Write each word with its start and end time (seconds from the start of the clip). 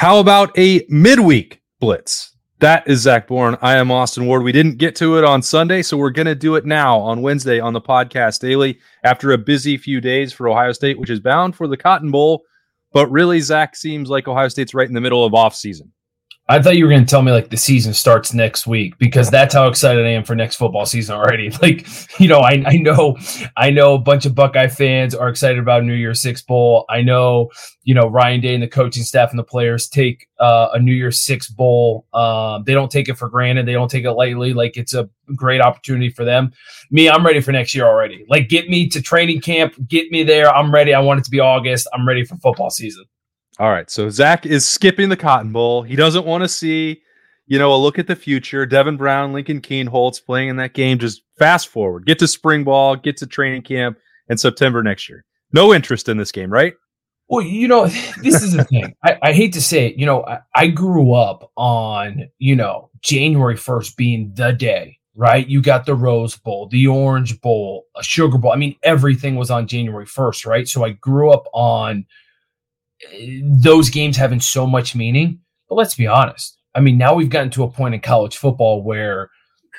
How 0.00 0.18
about 0.18 0.58
a 0.58 0.82
midweek 0.88 1.60
blitz? 1.78 2.34
That 2.60 2.88
is 2.88 3.00
Zach 3.00 3.28
Boren. 3.28 3.58
I 3.60 3.76
am 3.76 3.90
Austin 3.90 4.24
Ward. 4.24 4.42
We 4.42 4.50
didn't 4.50 4.78
get 4.78 4.96
to 4.96 5.18
it 5.18 5.24
on 5.24 5.42
Sunday, 5.42 5.82
so 5.82 5.98
we're 5.98 6.08
going 6.08 6.24
to 6.24 6.34
do 6.34 6.54
it 6.54 6.64
now 6.64 6.98
on 6.98 7.20
Wednesday 7.20 7.60
on 7.60 7.74
the 7.74 7.82
podcast 7.82 8.40
daily 8.40 8.78
after 9.04 9.32
a 9.32 9.36
busy 9.36 9.76
few 9.76 10.00
days 10.00 10.32
for 10.32 10.48
Ohio 10.48 10.72
State, 10.72 10.98
which 10.98 11.10
is 11.10 11.20
bound 11.20 11.54
for 11.54 11.68
the 11.68 11.76
Cotton 11.76 12.10
Bowl. 12.10 12.44
But 12.94 13.10
really, 13.10 13.40
Zach 13.40 13.76
seems 13.76 14.08
like 14.08 14.26
Ohio 14.26 14.48
State's 14.48 14.72
right 14.72 14.88
in 14.88 14.94
the 14.94 15.02
middle 15.02 15.22
of 15.22 15.34
off 15.34 15.54
season. 15.54 15.92
I 16.50 16.60
thought 16.60 16.76
you 16.76 16.84
were 16.84 16.90
going 16.90 17.04
to 17.04 17.08
tell 17.08 17.22
me 17.22 17.30
like 17.30 17.48
the 17.48 17.56
season 17.56 17.94
starts 17.94 18.34
next 18.34 18.66
week 18.66 18.98
because 18.98 19.30
that's 19.30 19.54
how 19.54 19.68
excited 19.68 20.04
I 20.04 20.08
am 20.08 20.24
for 20.24 20.34
next 20.34 20.56
football 20.56 20.84
season 20.84 21.14
already. 21.14 21.52
Like, 21.60 21.86
you 22.18 22.26
know, 22.26 22.40
I, 22.40 22.62
I 22.64 22.78
know, 22.78 23.18
I 23.56 23.68
know 23.68 23.94
a 23.94 23.98
bunch 23.98 24.24
of 24.24 24.34
Buckeye 24.34 24.68
fans 24.68 25.14
are 25.14 25.28
excited 25.28 25.58
about 25.58 25.84
New 25.84 25.92
Year's 25.92 26.22
Six 26.22 26.40
Bowl. 26.40 26.86
I 26.88 27.02
know, 27.02 27.50
you 27.82 27.94
know, 27.94 28.08
Ryan 28.08 28.40
Day 28.40 28.54
and 28.54 28.62
the 28.62 28.68
coaching 28.68 29.02
staff 29.02 29.28
and 29.28 29.38
the 29.38 29.44
players 29.44 29.88
take 29.88 30.26
uh, 30.38 30.70
a 30.72 30.80
New 30.80 30.94
Year's 30.94 31.20
Six 31.20 31.50
Bowl. 31.50 32.06
Um, 32.14 32.64
they 32.64 32.72
don't 32.72 32.90
take 32.90 33.10
it 33.10 33.18
for 33.18 33.28
granted. 33.28 33.66
They 33.66 33.74
don't 33.74 33.90
take 33.90 34.04
it 34.04 34.12
lightly. 34.12 34.54
Like 34.54 34.78
it's 34.78 34.94
a 34.94 35.08
great 35.36 35.60
opportunity 35.60 36.08
for 36.08 36.24
them. 36.24 36.50
Me, 36.90 37.10
I'm 37.10 37.26
ready 37.26 37.42
for 37.42 37.52
next 37.52 37.74
year 37.74 37.84
already. 37.84 38.24
Like, 38.28 38.48
get 38.48 38.70
me 38.70 38.88
to 38.88 39.02
training 39.02 39.42
camp, 39.42 39.74
get 39.86 40.10
me 40.10 40.22
there. 40.22 40.48
I'm 40.48 40.72
ready. 40.72 40.94
I 40.94 41.00
want 41.00 41.20
it 41.20 41.24
to 41.24 41.30
be 41.30 41.40
August. 41.40 41.86
I'm 41.92 42.08
ready 42.08 42.24
for 42.24 42.36
football 42.38 42.70
season. 42.70 43.04
All 43.58 43.70
right. 43.70 43.90
So 43.90 44.08
Zach 44.10 44.46
is 44.46 44.66
skipping 44.66 45.08
the 45.08 45.16
Cotton 45.16 45.52
Bowl. 45.52 45.82
He 45.82 45.96
doesn't 45.96 46.24
want 46.24 46.42
to 46.42 46.48
see, 46.48 47.02
you 47.46 47.58
know, 47.58 47.74
a 47.74 47.76
look 47.76 47.98
at 47.98 48.06
the 48.06 48.16
future. 48.16 48.64
Devin 48.64 48.96
Brown, 48.96 49.32
Lincoln 49.32 49.60
Kienholz 49.60 50.24
playing 50.24 50.48
in 50.48 50.56
that 50.56 50.72
game. 50.72 50.98
Just 50.98 51.22
fast 51.38 51.68
forward. 51.68 52.06
Get 52.06 52.18
to 52.20 52.28
spring 52.28 52.64
ball, 52.64 52.96
get 52.96 53.16
to 53.18 53.26
training 53.26 53.62
camp 53.62 53.98
in 54.28 54.38
September 54.38 54.82
next 54.82 55.08
year. 55.08 55.24
No 55.52 55.74
interest 55.74 56.08
in 56.08 56.16
this 56.16 56.32
game, 56.32 56.50
right? 56.50 56.74
Well, 57.28 57.44
you 57.44 57.68
know, 57.68 57.86
this 58.22 58.42
is 58.42 58.52
the 58.52 58.64
thing. 58.64 58.94
I, 59.04 59.18
I, 59.22 59.32
hate 59.32 59.52
to 59.52 59.60
say 59.60 59.86
it. 59.86 59.96
You 59.96 60.06
know, 60.06 60.24
I, 60.24 60.40
I 60.54 60.66
grew 60.68 61.12
up 61.12 61.50
on, 61.56 62.28
you 62.38 62.56
know, 62.56 62.90
January 63.02 63.56
1st 63.56 63.96
being 63.96 64.32
the 64.34 64.52
day, 64.52 64.98
right? 65.14 65.46
You 65.46 65.60
got 65.60 65.86
the 65.86 65.94
Rose 65.94 66.36
Bowl, 66.36 66.68
the 66.68 66.86
Orange 66.86 67.40
Bowl, 67.40 67.84
a 67.96 68.02
Sugar 68.02 68.38
Bowl. 68.38 68.52
I 68.52 68.56
mean, 68.56 68.76
everything 68.82 69.36
was 69.36 69.50
on 69.50 69.66
January 69.66 70.06
1st, 70.06 70.46
right? 70.46 70.68
So 70.68 70.84
I 70.84 70.90
grew 70.92 71.30
up 71.30 71.44
on– 71.52 72.06
those 73.42 73.90
games 73.90 74.16
having 74.16 74.40
so 74.40 74.66
much 74.66 74.94
meaning. 74.94 75.40
But 75.68 75.76
let's 75.76 75.94
be 75.94 76.06
honest. 76.06 76.58
I 76.74 76.80
mean, 76.80 76.98
now 76.98 77.14
we've 77.14 77.30
gotten 77.30 77.50
to 77.50 77.64
a 77.64 77.70
point 77.70 77.94
in 77.94 78.00
college 78.00 78.36
football 78.36 78.82
where 78.82 79.30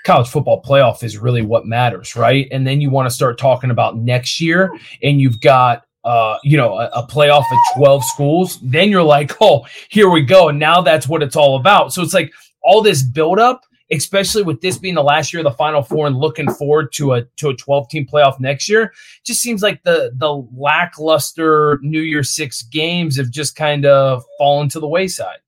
college 0.04 0.28
football 0.30 0.62
playoff 0.62 1.04
is 1.04 1.18
really 1.18 1.42
what 1.42 1.66
matters, 1.66 2.16
right? 2.16 2.48
And 2.52 2.66
then 2.66 2.82
you 2.82 2.90
want 2.90 3.08
to 3.08 3.16
start 3.16 3.38
talking 3.38 3.72
about 3.72 3.98
next 3.98 4.42
year, 4.42 4.72
and 5.04 5.22
you've 5.22 5.42
got 5.42 5.84
uh, 6.04 6.38
you 6.44 6.58
know, 6.58 6.80
a, 6.80 6.88
a, 6.96 7.08
playoff 7.08 7.46
of 7.52 7.78
12 7.78 8.04
schools, 8.06 8.60
then 8.64 8.90
you're 8.90 9.04
like, 9.04 9.34
oh, 9.42 9.64
here 9.90 10.10
we 10.10 10.22
go. 10.24 10.50
And 10.50 10.58
now 10.58 10.82
that's 10.82 11.08
what 11.08 11.22
it's 11.22 11.36
all 11.36 11.58
about. 11.58 11.94
So 11.94 12.02
it's 12.02 12.14
like 12.14 12.34
all 12.64 12.82
this 12.82 13.04
buildup 13.04 13.64
especially 13.92 14.44
with 14.44 14.62
this 14.62 14.78
being 14.78 14.96
the 14.96 15.04
last 15.04 15.34
year 15.34 15.42
of 15.42 15.44
the 15.44 15.58
Final 15.58 15.82
Four 15.82 16.08
and 16.08 16.18
looking 16.18 16.50
forward 16.52 16.94
to 16.94 17.14
a 17.14 17.24
to 17.38 17.50
a 17.50 17.56
12 17.56 17.90
team 17.90 18.08
playoff 18.08 18.40
next 18.40 18.70
year, 18.70 18.94
just 19.24 19.42
seems 19.42 19.62
like 19.62 19.84
the 19.84 20.12
the 20.16 20.48
lackluster 20.56 21.80
New 21.82 22.02
Year 22.02 22.24
Six 22.24 22.62
games 22.64 23.18
have 23.18 23.30
just 23.30 23.56
kind 23.56 23.86
of 23.86 24.24
fallen 24.38 24.70
to 24.70 24.80
the 24.80 24.88
wayside. 24.88 25.40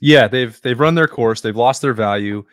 Yeah, 0.00 0.26
they've 0.28 0.60
they've 0.62 0.78
run 0.78 0.94
their 0.94 1.08
course. 1.08 1.40
They've 1.40 1.56
lost 1.56 1.82
their 1.82 1.94
value. 1.94 2.44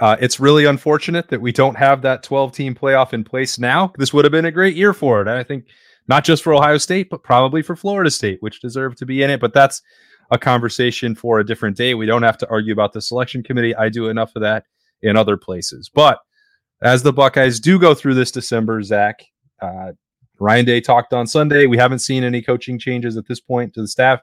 Uh, 0.00 0.16
it's 0.20 0.40
really 0.40 0.64
unfortunate 0.64 1.28
that 1.28 1.40
we 1.40 1.52
don't 1.52 1.76
have 1.76 2.02
that 2.02 2.24
12 2.24 2.52
team 2.52 2.74
playoff 2.74 3.12
in 3.12 3.22
place 3.22 3.60
now. 3.60 3.92
This 3.96 4.12
would 4.12 4.24
have 4.24 4.32
been 4.32 4.44
a 4.44 4.50
great 4.50 4.74
year 4.74 4.92
for 4.92 5.22
it. 5.22 5.28
I 5.28 5.44
think 5.44 5.66
not 6.08 6.24
just 6.24 6.42
for 6.42 6.52
Ohio 6.52 6.78
State, 6.78 7.08
but 7.10 7.22
probably 7.22 7.62
for 7.62 7.76
Florida 7.76 8.10
State, 8.10 8.42
which 8.42 8.60
deserve 8.60 8.96
to 8.96 9.06
be 9.06 9.22
in 9.22 9.30
it. 9.30 9.40
But 9.40 9.54
that's 9.54 9.82
a 10.30 10.38
conversation 10.38 11.14
for 11.14 11.38
a 11.38 11.46
different 11.46 11.76
day. 11.76 11.94
We 11.94 12.06
don't 12.06 12.22
have 12.22 12.38
to 12.38 12.48
argue 12.48 12.72
about 12.72 12.92
the 12.92 13.00
selection 13.00 13.42
committee. 13.42 13.74
I 13.74 13.88
do 13.88 14.08
enough 14.08 14.34
of 14.36 14.42
that 14.42 14.64
in 15.02 15.16
other 15.16 15.36
places. 15.36 15.90
But 15.92 16.18
as 16.82 17.02
the 17.02 17.12
Buckeyes 17.12 17.60
do 17.60 17.78
go 17.78 17.94
through 17.94 18.14
this 18.14 18.30
December, 18.30 18.82
Zach, 18.82 19.24
uh, 19.60 19.92
Ryan 20.38 20.64
Day 20.64 20.80
talked 20.80 21.12
on 21.12 21.26
Sunday. 21.26 21.66
We 21.66 21.78
haven't 21.78 22.00
seen 22.00 22.24
any 22.24 22.42
coaching 22.42 22.78
changes 22.78 23.16
at 23.16 23.26
this 23.26 23.40
point 23.40 23.74
to 23.74 23.82
the 23.82 23.88
staff. 23.88 24.20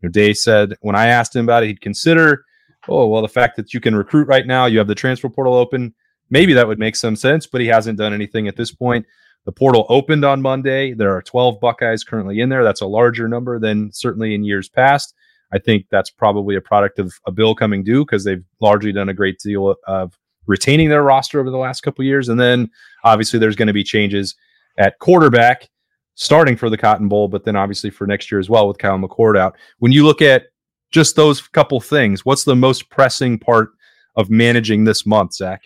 You 0.00 0.08
know, 0.08 0.12
Day 0.12 0.32
said 0.32 0.74
when 0.80 0.94
I 0.94 1.06
asked 1.06 1.34
him 1.34 1.44
about 1.44 1.62
it, 1.62 1.68
he'd 1.68 1.80
consider, 1.80 2.44
oh, 2.88 3.06
well, 3.06 3.22
the 3.22 3.28
fact 3.28 3.56
that 3.56 3.72
you 3.72 3.80
can 3.80 3.94
recruit 3.94 4.28
right 4.28 4.46
now, 4.46 4.66
you 4.66 4.78
have 4.78 4.88
the 4.88 4.94
transfer 4.94 5.28
portal 5.28 5.54
open, 5.54 5.94
maybe 6.30 6.52
that 6.52 6.68
would 6.68 6.78
make 6.78 6.96
some 6.96 7.16
sense, 7.16 7.46
but 7.46 7.60
he 7.60 7.66
hasn't 7.66 7.98
done 7.98 8.12
anything 8.12 8.48
at 8.48 8.56
this 8.56 8.72
point. 8.72 9.06
The 9.44 9.52
portal 9.52 9.86
opened 9.88 10.24
on 10.24 10.42
Monday. 10.42 10.92
There 10.92 11.14
are 11.16 11.22
12 11.22 11.60
Buckeyes 11.60 12.04
currently 12.04 12.40
in 12.40 12.48
there. 12.48 12.64
That's 12.64 12.80
a 12.80 12.86
larger 12.86 13.28
number 13.28 13.58
than 13.58 13.92
certainly 13.92 14.34
in 14.34 14.44
years 14.44 14.68
past. 14.68 15.14
I 15.52 15.58
think 15.58 15.86
that's 15.90 16.10
probably 16.10 16.56
a 16.56 16.60
product 16.60 16.98
of 16.98 17.12
a 17.26 17.32
bill 17.32 17.54
coming 17.54 17.84
due 17.84 18.04
because 18.04 18.24
they've 18.24 18.44
largely 18.60 18.92
done 18.92 19.08
a 19.08 19.14
great 19.14 19.38
deal 19.38 19.76
of 19.86 20.18
retaining 20.46 20.88
their 20.88 21.02
roster 21.02 21.40
over 21.40 21.50
the 21.50 21.56
last 21.56 21.82
couple 21.82 22.04
years. 22.04 22.28
And 22.28 22.38
then 22.38 22.70
obviously 23.04 23.38
there's 23.38 23.56
going 23.56 23.66
to 23.68 23.74
be 23.74 23.84
changes 23.84 24.34
at 24.78 24.98
quarterback 24.98 25.68
starting 26.14 26.56
for 26.56 26.70
the 26.70 26.78
Cotton 26.78 27.08
Bowl, 27.08 27.28
but 27.28 27.44
then 27.44 27.56
obviously 27.56 27.90
for 27.90 28.06
next 28.06 28.30
year 28.30 28.38
as 28.38 28.48
well 28.48 28.66
with 28.68 28.78
Kyle 28.78 28.98
McCord 28.98 29.38
out. 29.38 29.56
When 29.78 29.92
you 29.92 30.04
look 30.04 30.22
at 30.22 30.46
just 30.90 31.16
those 31.16 31.40
couple 31.40 31.80
things, 31.80 32.24
what's 32.24 32.44
the 32.44 32.56
most 32.56 32.88
pressing 32.90 33.38
part 33.38 33.70
of 34.16 34.30
managing 34.30 34.84
this 34.84 35.04
month, 35.04 35.34
Zach? 35.34 35.62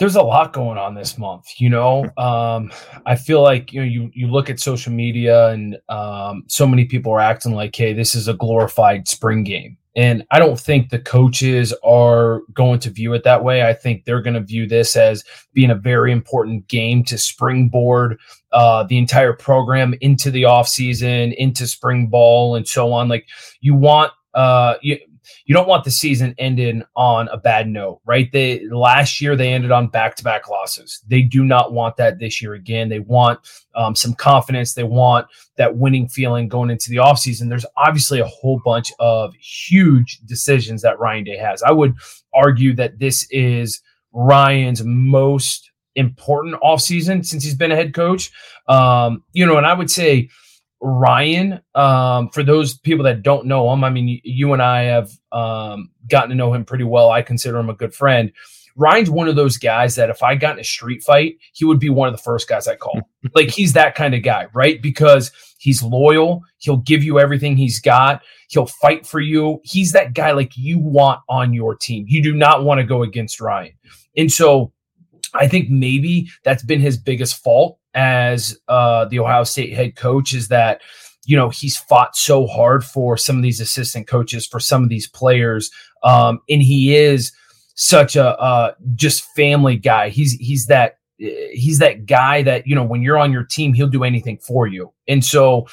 There's 0.00 0.16
a 0.16 0.22
lot 0.22 0.52
going 0.52 0.78
on 0.78 0.94
this 0.94 1.16
month 1.16 1.46
you 1.58 1.68
know? 1.68 2.04
Um, 2.20 2.70
i 3.06 3.16
feel 3.16 3.42
like 3.42 3.72
you 3.72 3.80
know 3.80 3.86
you 3.86 4.10
you 4.14 4.26
look 4.26 4.50
at 4.50 4.60
social 4.60 4.92
media 4.92 5.48
and 5.48 5.78
um, 5.88 6.44
so 6.48 6.66
many 6.66 6.84
people 6.84 7.12
are 7.12 7.20
acting 7.20 7.54
like 7.54 7.74
hey 7.74 7.92
this 7.92 8.14
is 8.14 8.28
a 8.28 8.34
glorified 8.34 9.06
spring 9.08 9.44
game. 9.44 9.76
And 9.96 10.24
i 10.30 10.38
don't 10.38 10.58
think 10.58 10.90
the 10.90 10.98
coaches 10.98 11.72
are 11.82 12.42
going 12.52 12.78
to 12.80 12.90
view 12.90 13.14
it 13.14 13.24
that 13.24 13.42
way. 13.44 13.66
I 13.66 13.74
think 13.74 14.04
they're 14.04 14.22
going 14.22 14.34
to 14.34 14.40
view 14.40 14.66
this 14.66 14.96
as 14.96 15.24
being 15.54 15.70
a 15.70 15.74
very 15.74 16.12
important 16.12 16.68
game 16.68 17.04
to 17.04 17.18
springboard 17.18 18.18
uh, 18.52 18.84
the 18.84 18.98
entire 18.98 19.32
program 19.32 19.94
into 20.00 20.30
the 20.30 20.44
off 20.44 20.68
season 20.68 21.32
into 21.32 21.66
spring 21.66 22.08
ball 22.08 22.56
and 22.56 22.66
so 22.66 22.92
on. 22.92 23.08
Like 23.08 23.26
you 23.60 23.74
want 23.74 24.12
uh, 24.34 24.74
you, 24.82 24.98
you 25.44 25.54
don't 25.54 25.68
want 25.68 25.84
the 25.84 25.90
season 25.90 26.34
ending 26.38 26.82
on 26.96 27.28
a 27.28 27.36
bad 27.36 27.68
note, 27.68 28.00
right? 28.04 28.30
They 28.32 28.66
last 28.68 29.20
year 29.20 29.36
they 29.36 29.52
ended 29.52 29.70
on 29.70 29.88
back-to-back 29.88 30.48
losses. 30.48 31.02
They 31.06 31.22
do 31.22 31.44
not 31.44 31.72
want 31.72 31.96
that 31.96 32.18
this 32.18 32.40
year 32.40 32.54
again. 32.54 32.88
They 32.88 33.00
want 33.00 33.40
um, 33.74 33.94
some 33.94 34.14
confidence. 34.14 34.74
They 34.74 34.84
want 34.84 35.26
that 35.56 35.76
winning 35.76 36.08
feeling 36.08 36.48
going 36.48 36.70
into 36.70 36.90
the 36.90 36.96
offseason. 36.96 37.48
There's 37.48 37.66
obviously 37.76 38.20
a 38.20 38.26
whole 38.26 38.60
bunch 38.64 38.92
of 38.98 39.34
huge 39.34 40.20
decisions 40.26 40.82
that 40.82 40.98
Ryan 40.98 41.24
Day 41.24 41.36
has. 41.36 41.62
I 41.62 41.72
would 41.72 41.94
argue 42.34 42.74
that 42.74 42.98
this 42.98 43.26
is 43.30 43.80
Ryan's 44.12 44.84
most 44.84 45.70
important 45.96 46.54
offseason 46.62 47.26
since 47.26 47.42
he's 47.42 47.56
been 47.56 47.72
a 47.72 47.76
head 47.76 47.94
coach. 47.94 48.30
Um, 48.68 49.24
you 49.32 49.44
know, 49.44 49.56
and 49.56 49.66
I 49.66 49.74
would 49.74 49.90
say 49.90 50.30
Ryan, 50.80 51.60
um, 51.74 52.30
for 52.30 52.42
those 52.42 52.78
people 52.78 53.04
that 53.04 53.22
don't 53.22 53.46
know 53.46 53.70
him, 53.72 53.84
I 53.84 53.90
mean, 53.90 54.20
you 54.24 54.52
and 54.52 54.62
I 54.62 54.84
have 54.84 55.10
um, 55.30 55.90
gotten 56.08 56.30
to 56.30 56.36
know 56.36 56.54
him 56.54 56.64
pretty 56.64 56.84
well. 56.84 57.10
I 57.10 57.22
consider 57.22 57.58
him 57.58 57.68
a 57.68 57.74
good 57.74 57.94
friend. 57.94 58.32
Ryan's 58.76 59.10
one 59.10 59.28
of 59.28 59.36
those 59.36 59.58
guys 59.58 59.96
that 59.96 60.10
if 60.10 60.22
I 60.22 60.36
got 60.36 60.54
in 60.54 60.60
a 60.60 60.64
street 60.64 61.02
fight, 61.02 61.36
he 61.52 61.64
would 61.64 61.80
be 61.80 61.90
one 61.90 62.08
of 62.08 62.14
the 62.14 62.22
first 62.22 62.48
guys 62.48 62.66
I 62.66 62.76
call. 62.76 63.00
like 63.34 63.50
he's 63.50 63.74
that 63.74 63.94
kind 63.94 64.14
of 64.14 64.22
guy, 64.22 64.46
right? 64.54 64.80
Because 64.80 65.32
he's 65.58 65.82
loyal. 65.82 66.42
He'll 66.58 66.78
give 66.78 67.04
you 67.04 67.18
everything 67.18 67.56
he's 67.56 67.80
got. 67.80 68.22
He'll 68.48 68.66
fight 68.66 69.06
for 69.06 69.20
you. 69.20 69.60
He's 69.64 69.92
that 69.92 70.14
guy 70.14 70.32
like 70.32 70.56
you 70.56 70.78
want 70.78 71.20
on 71.28 71.52
your 71.52 71.74
team. 71.76 72.06
You 72.08 72.22
do 72.22 72.34
not 72.34 72.64
want 72.64 72.78
to 72.78 72.84
go 72.84 73.02
against 73.02 73.40
Ryan. 73.40 73.72
And 74.16 74.32
so 74.32 74.72
I 75.34 75.46
think 75.46 75.68
maybe 75.68 76.28
that's 76.44 76.64
been 76.64 76.80
his 76.80 76.96
biggest 76.96 77.42
fault 77.42 77.78
as 77.94 78.58
uh, 78.68 79.04
the 79.06 79.18
Ohio 79.18 79.44
State 79.44 79.72
head 79.72 79.96
coach 79.96 80.32
is 80.34 80.48
that 80.48 80.80
you 81.24 81.36
know 81.36 81.48
he's 81.48 81.76
fought 81.76 82.16
so 82.16 82.46
hard 82.46 82.84
for 82.84 83.16
some 83.16 83.36
of 83.36 83.42
these 83.42 83.60
assistant 83.60 84.06
coaches 84.06 84.46
for 84.46 84.60
some 84.60 84.82
of 84.82 84.88
these 84.88 85.06
players 85.06 85.70
um, 86.02 86.40
and 86.48 86.62
he 86.62 86.94
is 86.96 87.32
such 87.74 88.14
a 88.14 88.38
uh, 88.38 88.74
just 88.94 89.24
family 89.34 89.76
guy. 89.76 90.10
He's 90.10 90.32
he's 90.34 90.66
that 90.66 90.98
he's 91.16 91.78
that 91.78 92.06
guy 92.06 92.42
that 92.42 92.66
you 92.66 92.74
know 92.74 92.84
when 92.84 93.02
you're 93.02 93.18
on 93.18 93.32
your 93.32 93.44
team 93.44 93.72
he'll 93.72 93.86
do 93.86 94.04
anything 94.04 94.38
for 94.38 94.66
you. 94.66 94.92
And 95.08 95.24
so 95.24 95.66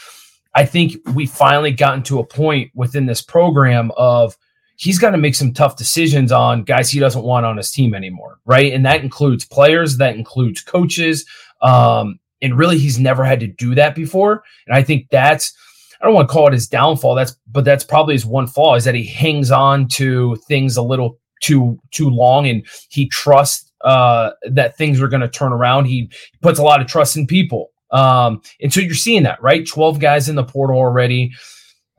i 0.56 0.66
think 0.66 0.96
we 1.14 1.26
finally 1.26 1.72
gotten 1.72 2.02
to 2.02 2.20
a 2.20 2.26
point 2.26 2.72
within 2.74 3.06
this 3.06 3.22
program 3.22 3.92
of 3.98 4.38
he's 4.78 4.98
got 4.98 5.12
to 5.12 5.18
make 5.18 5.36
some 5.36 5.54
tough 5.54 5.76
decisions 5.76 6.32
on 6.32 6.64
guys 6.64 6.90
he 6.90 7.00
doesn't 7.00 7.24
want 7.24 7.46
on 7.46 7.58
his 7.58 7.70
team 7.70 7.94
anymore 7.94 8.40
right? 8.46 8.72
And 8.74 8.86
that 8.86 9.04
includes 9.04 9.46
players 9.46 9.98
that 9.98 10.16
includes 10.16 10.62
coaches 10.62 11.26
um, 11.62 12.20
and 12.42 12.58
really, 12.58 12.78
he's 12.78 13.00
never 13.00 13.24
had 13.24 13.40
to 13.40 13.48
do 13.48 13.76
that 13.76 13.96
before. 13.96 14.44
And 14.68 14.76
I 14.76 14.84
think 14.84 15.08
that's, 15.10 15.54
I 16.02 16.06
don't 16.06 16.14
want 16.14 16.28
to 16.28 16.34
call 16.34 16.48
it 16.48 16.54
his 16.54 16.68
downfall. 16.68 17.16
That's, 17.16 17.36
but 17.52 17.66
that's 17.66 17.84
probably 17.84 18.14
his 18.14 18.26
one 18.26 18.48
flaw 18.48 18.76
is 18.76 18.84
that 18.84 18.96
he 18.96 19.06
hangs 19.06 19.52
on 19.52 19.88
to 19.90 20.36
things 20.48 20.78
a 20.78 20.82
little 20.82 21.20
too, 21.42 21.80
too 21.92 22.10
long 22.10 22.48
and 22.48 22.66
he 22.90 23.08
trusts 23.10 23.72
uh, 23.82 24.32
that 24.44 24.78
things 24.78 25.02
are 25.02 25.08
going 25.08 25.22
to 25.22 25.28
turn 25.28 25.54
around. 25.54 25.86
He 25.86 26.12
puts 26.42 26.60
a 26.60 26.64
lot 26.64 26.82
of 26.82 26.88
trust 26.88 27.18
in 27.18 27.28
people. 27.28 27.72
Um, 27.92 28.42
and 28.62 28.74
so 28.74 28.82
you're 28.82 28.96
seeing 28.96 29.24
that, 29.24 29.42
right? 29.42 29.66
12 29.66 30.00
guys 30.00 30.30
in 30.30 30.36
the 30.36 30.44
portal 30.44 30.78
already. 30.78 31.32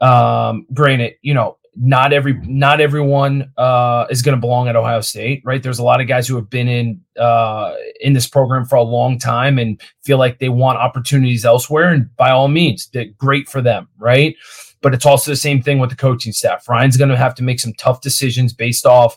Um, 0.01 0.67
granted, 0.73 1.15
you 1.23 1.35
know, 1.35 1.58
not 1.81 2.13
every 2.13 2.35
not 2.45 2.81
everyone 2.81 3.53
uh, 3.57 4.07
is 4.11 4.21
going 4.23 4.37
to 4.37 4.41
belong 4.41 4.69
at 4.69 4.75
Ohio 4.75 5.01
State, 5.01 5.43
right? 5.45 5.63
There's 5.63 5.79
a 5.79 5.85
lot 5.85 6.01
of 6.01 6.09
guys 6.09 6.27
who 6.27 6.35
have 6.35 6.51
been 6.51 6.67
in 6.67 7.01
uh, 7.19 7.75
in 8.01 8.15
this 8.15 8.27
program 8.27 8.65
for 8.65 8.77
a 8.77 8.83
long 8.83 9.19
time 9.19 9.59
and 9.59 9.81
feel 10.03 10.19
like 10.19 10.39
they 10.39 10.49
want 10.49 10.79
opportunities 10.79 11.45
elsewhere, 11.45 11.89
and 11.91 12.15
by 12.17 12.31
all 12.31 12.49
means, 12.49 12.91
great 13.17 13.49
for 13.49 13.63
them, 13.63 13.89
right? 13.99 14.35
But 14.81 14.93
it's 14.95 15.07
also 15.07 15.31
the 15.31 15.37
same 15.37 15.63
thing 15.63 15.79
with 15.79 15.91
the 15.91 15.97
coaching 15.97 16.33
staff. 16.33 16.69
Ryan's 16.69 16.97
going 16.97 17.11
to 17.11 17.17
have 17.17 17.35
to 17.37 17.43
make 17.45 17.61
some 17.61 17.73
tough 17.75 18.01
decisions 18.01 18.53
based 18.53 18.87
off 18.87 19.17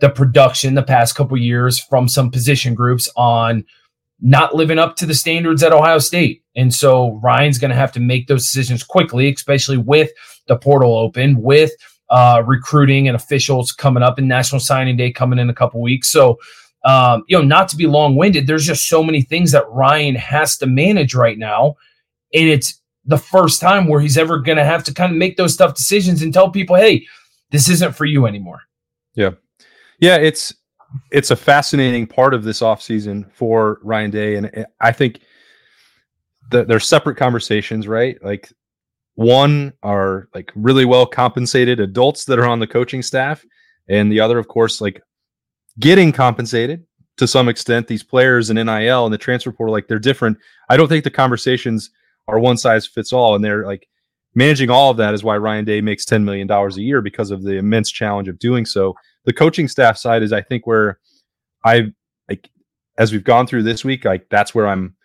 the 0.00 0.08
production 0.08 0.74
the 0.74 0.82
past 0.82 1.14
couple 1.14 1.36
years 1.36 1.78
from 1.78 2.08
some 2.08 2.30
position 2.30 2.74
groups 2.74 3.10
on 3.16 3.64
not 4.20 4.54
living 4.54 4.78
up 4.78 4.96
to 4.96 5.06
the 5.06 5.14
standards 5.14 5.62
at 5.62 5.72
Ohio 5.72 5.98
State. 5.98 6.42
And 6.56 6.74
so 6.74 7.20
Ryan's 7.22 7.58
going 7.58 7.70
to 7.70 7.76
have 7.76 7.92
to 7.92 8.00
make 8.00 8.26
those 8.26 8.44
decisions 8.44 8.82
quickly, 8.82 9.32
especially 9.32 9.76
with 9.76 10.10
the 10.46 10.56
portal 10.56 10.96
open, 10.96 11.40
with 11.40 11.70
uh, 12.10 12.42
recruiting 12.46 13.08
and 13.08 13.16
officials 13.16 13.72
coming 13.72 14.02
up 14.02 14.18
and 14.18 14.28
National 14.28 14.60
Signing 14.60 14.96
Day 14.96 15.10
coming 15.10 15.38
in 15.38 15.50
a 15.50 15.54
couple 15.54 15.80
weeks. 15.80 16.08
So, 16.08 16.38
um, 16.84 17.24
you 17.28 17.36
know, 17.36 17.44
not 17.44 17.68
to 17.68 17.76
be 17.76 17.86
long 17.86 18.16
winded, 18.16 18.46
there's 18.46 18.66
just 18.66 18.88
so 18.88 19.02
many 19.02 19.22
things 19.22 19.52
that 19.52 19.68
Ryan 19.70 20.14
has 20.14 20.56
to 20.58 20.66
manage 20.66 21.14
right 21.14 21.38
now. 21.38 21.74
And 22.34 22.48
it's 22.48 22.80
the 23.04 23.18
first 23.18 23.60
time 23.60 23.88
where 23.88 24.00
he's 24.00 24.18
ever 24.18 24.38
going 24.38 24.58
to 24.58 24.64
have 24.64 24.84
to 24.84 24.94
kind 24.94 25.12
of 25.12 25.18
make 25.18 25.36
those 25.36 25.56
tough 25.56 25.74
decisions 25.74 26.22
and 26.22 26.32
tell 26.32 26.50
people, 26.50 26.76
hey, 26.76 27.06
this 27.50 27.68
isn't 27.68 27.94
for 27.94 28.04
you 28.04 28.26
anymore. 28.26 28.60
Yeah. 29.14 29.30
Yeah. 29.98 30.16
It's, 30.16 30.54
it's 31.10 31.30
a 31.30 31.36
fascinating 31.36 32.06
part 32.06 32.34
of 32.34 32.44
this 32.44 32.60
offseason 32.60 33.30
for 33.32 33.78
Ryan 33.82 34.10
Day. 34.10 34.36
And 34.36 34.66
I 34.80 34.92
think 34.92 35.20
that 36.50 36.68
they're 36.68 36.80
separate 36.80 37.16
conversations, 37.16 37.86
right? 37.86 38.22
Like 38.22 38.52
one 39.18 39.72
are 39.82 40.28
like 40.32 40.52
really 40.54 40.84
well 40.84 41.04
compensated 41.04 41.80
adults 41.80 42.24
that 42.26 42.38
are 42.38 42.46
on 42.46 42.60
the 42.60 42.66
coaching 42.66 43.02
staff. 43.02 43.44
And 43.88 44.12
the 44.12 44.20
other, 44.20 44.38
of 44.38 44.46
course, 44.46 44.80
like 44.80 45.02
getting 45.80 46.12
compensated 46.12 46.84
to 47.16 47.26
some 47.26 47.48
extent. 47.48 47.88
These 47.88 48.04
players 48.04 48.48
and 48.48 48.64
NIL 48.64 49.04
and 49.04 49.12
the 49.12 49.18
transfer 49.18 49.50
portal, 49.50 49.72
like 49.72 49.88
they're 49.88 49.98
different. 49.98 50.38
I 50.68 50.76
don't 50.76 50.88
think 50.88 51.02
the 51.02 51.10
conversations 51.10 51.90
are 52.28 52.38
one 52.38 52.56
size 52.56 52.86
fits 52.86 53.12
all. 53.12 53.34
And 53.34 53.44
they're 53.44 53.66
like 53.66 53.88
managing 54.34 54.70
all 54.70 54.90
of 54.90 54.96
that 54.98 55.14
is 55.14 55.24
why 55.24 55.36
Ryan 55.36 55.64
Day 55.64 55.80
makes 55.80 56.04
$10 56.04 56.22
million 56.22 56.48
a 56.48 56.70
year 56.76 57.02
because 57.02 57.32
of 57.32 57.42
the 57.42 57.56
immense 57.56 57.90
challenge 57.90 58.28
of 58.28 58.38
doing 58.38 58.64
so 58.64 58.94
the 59.24 59.32
coaching 59.34 59.68
staff 59.68 59.98
side 59.98 60.22
is 60.22 60.32
I 60.32 60.40
think 60.40 60.66
where 60.66 60.98
I 61.62 61.92
like 62.30 62.48
as 62.96 63.12
we've 63.12 63.22
gone 63.22 63.46
through 63.46 63.64
this 63.64 63.84
week, 63.84 64.06
like 64.06 64.26
that's 64.30 64.54
where 64.54 64.66
I'm 64.66 64.96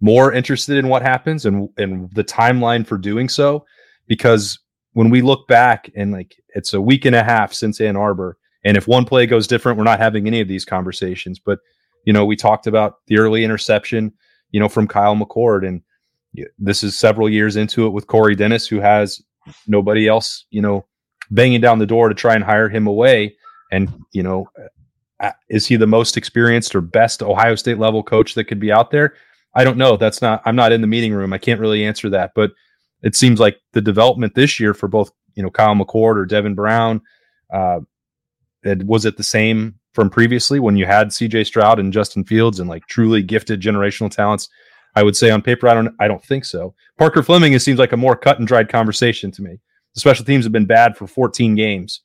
more 0.00 0.32
interested 0.32 0.78
in 0.78 0.88
what 0.88 1.02
happens 1.02 1.46
and 1.46 1.68
and 1.76 2.10
the 2.14 2.24
timeline 2.24 2.86
for 2.86 2.98
doing 2.98 3.28
so. 3.28 3.64
Because 4.06 4.58
when 4.92 5.10
we 5.10 5.22
look 5.22 5.46
back 5.46 5.90
and 5.94 6.12
like 6.12 6.34
it's 6.54 6.72
a 6.72 6.80
week 6.80 7.04
and 7.04 7.14
a 7.14 7.22
half 7.22 7.52
since 7.52 7.80
Ann 7.80 7.96
Arbor 7.96 8.36
and 8.64 8.76
if 8.76 8.88
one 8.88 9.04
play 9.04 9.26
goes 9.26 9.46
different 9.46 9.78
we're 9.78 9.84
not 9.84 10.00
having 10.00 10.26
any 10.26 10.40
of 10.40 10.48
these 10.48 10.64
conversations. 10.64 11.38
But 11.38 11.58
you 12.04 12.12
know 12.12 12.24
we 12.24 12.36
talked 12.36 12.66
about 12.66 12.96
the 13.06 13.18
early 13.18 13.44
interception 13.44 14.12
you 14.50 14.60
know 14.60 14.68
from 14.68 14.88
Kyle 14.88 15.16
McCord 15.16 15.66
and 15.66 15.82
this 16.58 16.84
is 16.84 16.98
several 16.98 17.28
years 17.28 17.56
into 17.56 17.86
it 17.86 17.90
with 17.90 18.06
Corey 18.06 18.34
Dennis 18.34 18.66
who 18.66 18.80
has 18.80 19.20
nobody 19.66 20.06
else 20.08 20.46
you 20.50 20.62
know 20.62 20.86
banging 21.30 21.60
down 21.60 21.78
the 21.78 21.86
door 21.86 22.08
to 22.08 22.14
try 22.14 22.34
and 22.34 22.44
hire 22.44 22.68
him 22.68 22.86
away. 22.86 23.36
And, 23.70 23.88
you 24.12 24.22
know, 24.22 24.48
uh, 25.20 25.32
is 25.48 25.66
he 25.66 25.76
the 25.76 25.86
most 25.86 26.16
experienced 26.16 26.74
or 26.74 26.80
best 26.80 27.22
Ohio 27.22 27.54
State 27.54 27.78
level 27.78 28.02
coach 28.02 28.34
that 28.34 28.44
could 28.44 28.60
be 28.60 28.72
out 28.72 28.90
there? 28.90 29.14
I 29.54 29.64
don't 29.64 29.76
know. 29.76 29.96
That's 29.96 30.22
not, 30.22 30.42
I'm 30.44 30.56
not 30.56 30.72
in 30.72 30.80
the 30.80 30.86
meeting 30.86 31.12
room. 31.12 31.32
I 31.32 31.38
can't 31.38 31.60
really 31.60 31.84
answer 31.84 32.08
that. 32.10 32.32
But 32.34 32.52
it 33.02 33.16
seems 33.16 33.40
like 33.40 33.58
the 33.72 33.80
development 33.80 34.34
this 34.34 34.60
year 34.60 34.74
for 34.74 34.88
both, 34.88 35.10
you 35.34 35.42
know, 35.42 35.50
Kyle 35.50 35.74
McCord 35.74 36.16
or 36.16 36.26
Devin 36.26 36.54
Brown, 36.54 37.00
uh, 37.52 37.80
it, 38.62 38.84
was 38.84 39.04
it 39.04 39.16
the 39.16 39.24
same 39.24 39.74
from 39.94 40.10
previously 40.10 40.60
when 40.60 40.76
you 40.76 40.86
had 40.86 41.08
CJ 41.08 41.46
Stroud 41.46 41.78
and 41.80 41.92
Justin 41.92 42.24
Fields 42.24 42.60
and 42.60 42.68
like 42.68 42.86
truly 42.86 43.22
gifted 43.22 43.60
generational 43.60 44.10
talents? 44.10 44.48
I 44.96 45.02
would 45.02 45.16
say 45.16 45.30
on 45.30 45.42
paper, 45.42 45.68
I 45.68 45.74
don't, 45.74 45.94
I 46.00 46.08
don't 46.08 46.24
think 46.24 46.44
so. 46.44 46.74
Parker 46.98 47.22
Fleming, 47.22 47.52
it 47.52 47.60
seems 47.60 47.78
like 47.78 47.92
a 47.92 47.96
more 47.96 48.16
cut 48.16 48.38
and 48.38 48.46
dried 48.46 48.68
conversation 48.68 49.30
to 49.32 49.42
me. 49.42 49.58
The 49.94 50.00
special 50.00 50.24
teams 50.24 50.44
have 50.44 50.52
been 50.52 50.66
bad 50.66 50.96
for 50.96 51.06
14 51.06 51.54
games. 51.54 52.02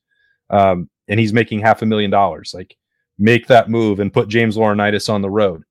Um, 0.50 0.90
and 1.08 1.20
he's 1.20 1.34
making 1.34 1.60
half 1.60 1.82
a 1.82 1.86
million 1.86 2.12
dollars. 2.12 2.52
Like, 2.54 2.78
make 3.18 3.48
that 3.48 3.70
move 3.70 4.00
and 4.00 4.14
put 4.14 4.28
James 4.28 4.58
Laurinaitis 4.58 5.10
on 5.12 5.22
the 5.22 5.30
road. 5.30 5.64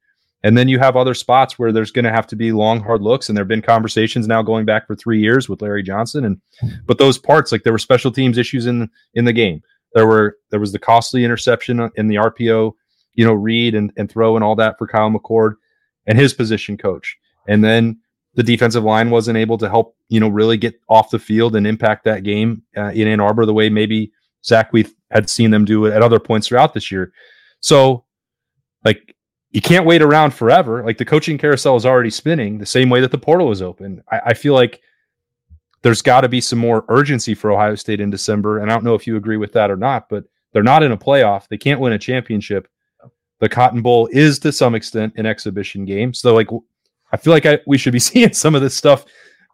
And 0.44 0.58
then 0.58 0.68
you 0.68 0.78
have 0.78 0.94
other 0.94 1.14
spots 1.14 1.58
where 1.58 1.72
there's 1.72 1.90
going 1.90 2.04
to 2.04 2.12
have 2.12 2.26
to 2.28 2.36
be 2.36 2.52
long, 2.52 2.80
hard 2.80 3.00
looks. 3.00 3.28
And 3.28 3.36
there 3.36 3.42
have 3.42 3.48
been 3.48 3.62
conversations 3.62 4.28
now 4.28 4.42
going 4.42 4.66
back 4.66 4.86
for 4.86 4.94
three 4.94 5.18
years 5.18 5.48
with 5.48 5.62
Larry 5.62 5.82
Johnson. 5.82 6.24
And 6.26 6.40
but 6.84 6.98
those 6.98 7.16
parts, 7.16 7.50
like 7.50 7.62
there 7.62 7.72
were 7.72 7.78
special 7.78 8.12
teams 8.12 8.36
issues 8.36 8.66
in 8.66 8.90
in 9.14 9.24
the 9.24 9.32
game. 9.32 9.62
There 9.94 10.06
were 10.06 10.36
there 10.50 10.60
was 10.60 10.72
the 10.72 10.78
costly 10.78 11.24
interception 11.24 11.90
in 11.96 12.08
the 12.08 12.16
RPO, 12.16 12.72
you 13.14 13.24
know, 13.24 13.32
read 13.32 13.74
and, 13.74 13.90
and 13.96 14.10
throw 14.10 14.36
and 14.36 14.44
all 14.44 14.54
that 14.56 14.76
for 14.78 14.86
Kyle 14.86 15.10
McCord 15.10 15.54
and 16.06 16.18
his 16.18 16.34
position 16.34 16.76
coach. 16.76 17.16
And 17.48 17.64
then 17.64 17.98
the 18.34 18.42
defensive 18.42 18.84
line 18.84 19.10
wasn't 19.10 19.38
able 19.38 19.56
to 19.58 19.68
help, 19.70 19.96
you 20.08 20.20
know, 20.20 20.28
really 20.28 20.58
get 20.58 20.78
off 20.90 21.10
the 21.10 21.18
field 21.18 21.56
and 21.56 21.66
impact 21.66 22.04
that 22.04 22.22
game 22.22 22.62
uh, 22.76 22.90
in 22.90 23.08
Ann 23.08 23.20
Arbor 23.20 23.46
the 23.46 23.54
way 23.54 23.70
maybe 23.70 24.12
Zach 24.44 24.72
we 24.74 24.86
had 25.10 25.30
seen 25.30 25.52
them 25.52 25.64
do 25.64 25.86
at 25.86 26.02
other 26.02 26.20
points 26.20 26.48
throughout 26.48 26.74
this 26.74 26.90
year. 26.90 27.12
So, 27.60 28.04
like, 28.84 29.13
you 29.54 29.60
can't 29.60 29.86
wait 29.86 30.02
around 30.02 30.34
forever. 30.34 30.84
Like 30.84 30.98
the 30.98 31.04
coaching 31.04 31.38
carousel 31.38 31.76
is 31.76 31.86
already 31.86 32.10
spinning 32.10 32.58
the 32.58 32.66
same 32.66 32.90
way 32.90 33.00
that 33.00 33.12
the 33.12 33.18
portal 33.18 33.52
is 33.52 33.62
open. 33.62 34.02
I, 34.10 34.20
I 34.26 34.34
feel 34.34 34.52
like 34.52 34.82
there's 35.82 36.02
got 36.02 36.22
to 36.22 36.28
be 36.28 36.40
some 36.40 36.58
more 36.58 36.84
urgency 36.88 37.34
for 37.34 37.52
Ohio 37.52 37.76
State 37.76 38.00
in 38.00 38.10
December. 38.10 38.58
And 38.58 38.70
I 38.70 38.74
don't 38.74 38.82
know 38.82 38.96
if 38.96 39.06
you 39.06 39.16
agree 39.16 39.36
with 39.36 39.52
that 39.52 39.70
or 39.70 39.76
not, 39.76 40.08
but 40.08 40.24
they're 40.52 40.64
not 40.64 40.82
in 40.82 40.90
a 40.90 40.96
playoff. 40.96 41.46
They 41.46 41.56
can't 41.56 41.78
win 41.78 41.92
a 41.92 41.98
championship. 41.98 42.66
The 43.38 43.48
Cotton 43.48 43.80
Bowl 43.80 44.08
is 44.10 44.40
to 44.40 44.50
some 44.50 44.74
extent 44.74 45.14
an 45.16 45.26
exhibition 45.26 45.84
game. 45.84 46.12
So, 46.14 46.34
like, 46.34 46.48
I 47.12 47.16
feel 47.16 47.32
like 47.32 47.46
I, 47.46 47.60
we 47.64 47.78
should 47.78 47.92
be 47.92 47.98
seeing 48.00 48.32
some 48.32 48.56
of 48.56 48.62
this 48.62 48.76
stuff 48.76 49.04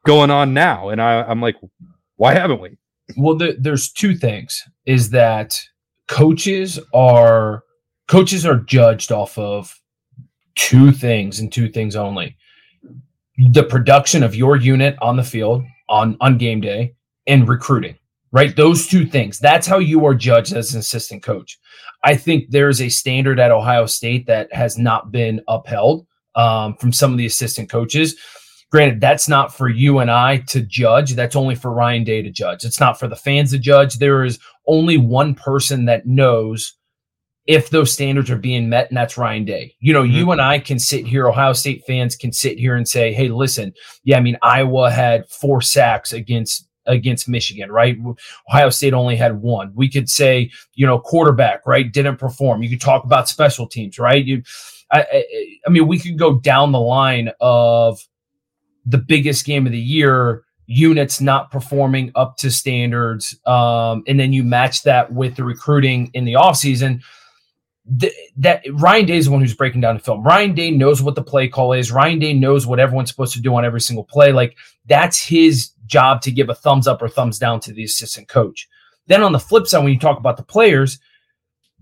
going 0.07 0.31
on 0.31 0.55
now. 0.55 0.89
And 0.89 1.03
I, 1.03 1.23
I'm 1.25 1.43
like, 1.43 1.57
why 2.17 2.33
haven't 2.33 2.63
we? 2.63 2.79
Well, 3.19 3.37
the, 3.37 3.57
there's 3.59 3.93
two 3.93 4.17
things. 4.17 4.63
Is 4.87 5.11
that 5.11 5.61
coaches 6.07 6.79
are 6.95 7.65
coaches 8.09 8.47
are 8.47 8.61
judged 8.61 9.13
off 9.13 9.37
of 9.37 9.80
two 10.55 10.93
things 10.93 11.41
and 11.41 11.53
two 11.53 11.69
things 11.69 11.97
only: 11.97 12.37
the 13.53 13.65
production 13.65 14.23
of 14.23 14.35
your 14.35 14.57
unit 14.57 14.97
on 15.01 15.17
the 15.17 15.25
field 15.25 15.65
on 15.89 16.17
on 16.21 16.39
game 16.39 16.61
day 16.61 16.95
and 17.27 17.49
recruiting. 17.49 17.97
Right, 18.33 18.55
those 18.55 18.87
two 18.87 19.07
things. 19.07 19.41
That's 19.41 19.67
how 19.67 19.79
you 19.79 20.07
are 20.07 20.15
judged 20.15 20.53
as 20.53 20.73
an 20.73 20.79
assistant 20.79 21.25
coach. 21.25 21.59
I 22.05 22.15
think 22.15 22.51
there's 22.51 22.81
a 22.81 22.89
standard 22.89 23.41
at 23.41 23.51
Ohio 23.51 23.87
State 23.87 24.27
that 24.27 24.53
has 24.53 24.79
not 24.79 25.11
been 25.11 25.41
upheld 25.49 26.07
um, 26.37 26.77
from 26.77 26.93
some 26.93 27.11
of 27.11 27.19
the 27.19 27.27
assistant 27.27 27.69
coaches 27.69 28.15
Granted, 28.71 29.01
that's 29.01 29.29
not 29.29 29.53
for 29.53 29.69
you 29.69 29.99
and 29.99 30.11
I 30.11 30.39
to 30.49 30.63
judge. 30.63 31.15
That's 31.15 31.35
only 31.35 31.57
for 31.57 31.73
Ryan 31.73 32.05
Day 32.05 32.23
to 32.23 32.31
judge. 32.31 32.65
It's 32.65 32.79
not 32.79 33.01
for 33.01 33.09
the 33.09 33.17
fans 33.17 33.51
to 33.51 33.59
judge. 33.59 33.97
There 33.97 34.23
is 34.25 34.39
only 34.67 34.97
one 34.97 35.35
person 35.35 35.87
that 35.87 36.07
knows 36.07 36.75
if 37.51 37.71
those 37.71 37.93
standards 37.93 38.31
are 38.31 38.39
being 38.39 38.69
met, 38.69 38.89
and 38.91 38.97
that's 38.97 39.19
Ryan 39.19 39.45
Day. 39.45 39.75
You 39.81 39.93
know, 39.93 40.05
mm-hmm. 40.05 40.13
you 40.13 40.31
and 40.31 40.41
I 40.41 40.61
can 40.61 40.79
sit 40.79 41.05
here, 41.05 41.27
Ohio 41.27 41.53
State 41.53 41.83
fans 41.85 42.15
can 42.15 42.33
sit 42.33 42.61
here 42.61 42.77
and 42.77 42.87
say, 42.87 43.13
hey, 43.13 43.29
listen, 43.29 43.75
yeah, 44.05 44.19
I 44.19 44.21
mean, 44.21 44.39
Iowa 44.41 44.89
had 44.89 45.29
four 45.29 45.61
sacks 45.61 46.13
against 46.13 46.69
against 46.87 47.29
Michigan, 47.29 47.73
right? 47.73 47.99
Ohio 48.49 48.71
State 48.71 48.95
only 48.95 49.17
had 49.17 49.43
one. 49.43 49.73
We 49.75 49.89
could 49.89 50.09
say, 50.09 50.53
you 50.75 50.87
know, 50.87 51.01
quarterback, 51.01 51.67
right, 51.67 51.93
didn't 51.93 52.19
perform. 52.19 52.63
You 52.63 52.71
could 52.71 52.81
talk 52.81 53.03
about 53.03 53.29
special 53.29 53.67
teams, 53.67 53.99
right? 53.99 54.25
You, 54.25 54.45
I, 54.93 55.01
I, 55.01 55.25
I 55.67 55.71
mean, 55.71 55.89
we 55.89 55.99
could 55.99 56.19
go 56.21 56.39
down 56.39 56.71
the 56.71 56.81
line 56.81 57.33
of 57.41 58.01
the 58.87 58.99
biggest 58.99 59.45
game 59.45 59.67
of 59.67 59.73
the 59.73 59.79
year 59.79 60.45
units 60.67 61.21
not 61.21 61.51
performing 61.51 62.13
up 62.15 62.37
to 62.37 62.49
standards 62.49 63.37
um, 63.45 64.05
and 64.07 64.21
then 64.21 64.33
you 64.33 64.45
match 64.45 64.85
that 64.85 65.13
with 65.13 65.35
the 65.35 65.43
recruiting 65.43 66.09
in 66.15 66.25
the 66.25 66.35
offseason 66.35 67.03
th- 67.99 68.13
that 68.37 68.63
Ryan 68.73 69.07
Day 69.07 69.17
is 69.17 69.27
the 69.27 69.33
one 69.33 69.41
who's 69.41 69.55
breaking 69.55 69.81
down 69.81 69.97
the 69.97 70.03
film. 70.03 70.23
Ryan 70.23 70.55
Day 70.55 70.71
knows 70.71 71.03
what 71.03 71.15
the 71.15 71.23
play 71.23 71.49
call 71.49 71.73
is. 71.73 71.91
Ryan 71.91 72.19
Day 72.19 72.33
knows 72.33 72.67
what 72.67 72.81
everyone's 72.81 73.11
supposed 73.11 73.33
to 73.35 73.41
do 73.41 73.55
on 73.55 73.65
every 73.65 73.81
single 73.81 74.05
play. 74.05 74.33
Like 74.33 74.57
that's 74.87 75.23
his 75.25 75.71
job 75.87 76.23
to 76.23 76.31
give 76.31 76.49
a 76.49 76.55
thumbs 76.55 76.87
up 76.87 77.03
or 77.03 77.09
thumbs 77.09 77.39
down 77.39 77.61
to 77.61 77.73
the 77.73 77.85
assistant 77.85 78.29
coach. 78.29 78.69
Then 79.07 79.23
on 79.23 79.33
the 79.33 79.39
flip 79.41 79.67
side, 79.67 79.83
when 79.83 79.93
you 79.93 79.99
talk 79.99 80.19
about 80.19 80.37
the 80.37 80.43
players, 80.43 80.99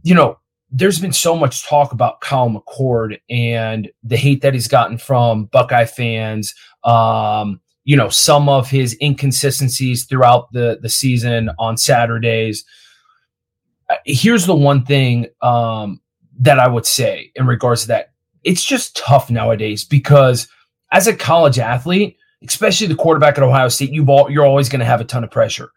you 0.02 0.14
know, 0.14 0.38
there's 0.70 0.98
been 0.98 1.12
so 1.12 1.36
much 1.36 1.64
talk 1.64 1.92
about 1.92 2.20
Kyle 2.20 2.50
McCord 2.50 3.18
and 3.30 3.90
the 4.02 4.16
hate 4.16 4.42
that 4.42 4.54
he's 4.54 4.68
gotten 4.68 4.98
from 4.98 5.46
Buckeye 5.46 5.86
fans. 5.86 6.54
Um, 6.84 7.60
you 7.84 7.96
know, 7.96 8.10
some 8.10 8.48
of 8.50 8.68
his 8.68 8.96
inconsistencies 9.00 10.04
throughout 10.04 10.52
the 10.52 10.78
the 10.82 10.90
season 10.90 11.50
on 11.58 11.78
Saturdays. 11.78 12.64
Uh, 13.88 13.96
here's 14.04 14.46
the 14.46 14.54
one 14.54 14.84
thing 14.84 15.26
um, 15.42 16.00
that 16.38 16.58
I 16.58 16.68
would 16.68 16.86
say 16.86 17.32
in 17.34 17.46
regards 17.46 17.82
to 17.82 17.88
that. 17.88 18.12
It's 18.44 18.64
just 18.64 18.96
tough 18.96 19.30
nowadays 19.30 19.84
because 19.84 20.48
as 20.92 21.06
a 21.06 21.14
college 21.14 21.58
athlete, 21.58 22.16
especially 22.46 22.86
the 22.86 22.94
quarterback 22.94 23.36
at 23.36 23.44
Ohio 23.44 23.68
State, 23.68 23.90
you 23.90 24.06
you're 24.30 24.46
always 24.46 24.68
going 24.68 24.80
to 24.80 24.86
have 24.86 25.00
a 25.00 25.04
ton 25.04 25.24
of 25.24 25.30
pressure. 25.30 25.70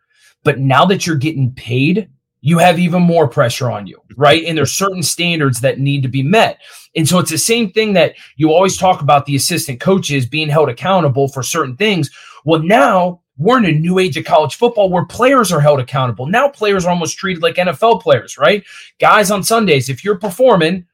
But 0.44 0.60
now 0.60 0.86
that 0.86 1.06
you're 1.06 1.16
getting 1.16 1.54
paid, 1.54 2.10
you 2.42 2.58
have 2.58 2.80
even 2.80 3.02
more 3.04 3.28
pressure 3.28 3.70
on 3.70 3.88
you, 3.88 4.02
right? 4.18 4.44
And 4.46 4.58
there's 4.58 4.76
certain 4.76 5.04
standards 5.04 5.62
that 5.62 5.80
need 5.80 6.02
to 6.02 6.10
be 6.10 6.24
met. 6.24 6.60
And 6.96 7.08
so 7.08 7.20
it's 7.20 7.30
the 7.30 7.38
same 7.38 7.72
thing 7.72 7.94
that 7.94 8.16
you 8.36 8.52
always 8.52 8.78
talk 8.78 9.02
about 9.02 9.26
the 9.26 9.36
assistant 9.36 9.80
coaches 9.80 10.26
being 10.26 10.50
held 10.50 10.70
accountable 10.70 11.28
for 11.28 11.44
certain 11.44 11.78
things. 11.78 12.10
Well, 12.44 12.62
now 12.62 13.21
we're 13.38 13.58
in 13.58 13.66
a 13.66 13.72
new 13.72 14.00
age 14.00 14.18
of 14.18 14.26
college 14.26 14.56
football 14.56 14.90
where 14.90 15.06
players 15.06 15.52
are 15.52 15.60
held 15.60 15.80
accountable. 15.80 16.28
Now 16.28 16.48
players 16.48 16.86
are 16.86 16.92
almost 16.92 17.18
treated 17.18 17.42
like 17.42 17.56
NFL 17.56 18.02
players, 18.02 18.38
right? 18.38 18.64
Guys 19.00 19.32
on 19.32 19.44
Sundays, 19.44 19.90
if 19.90 20.04
you're 20.04 20.18
performing, 20.18 20.86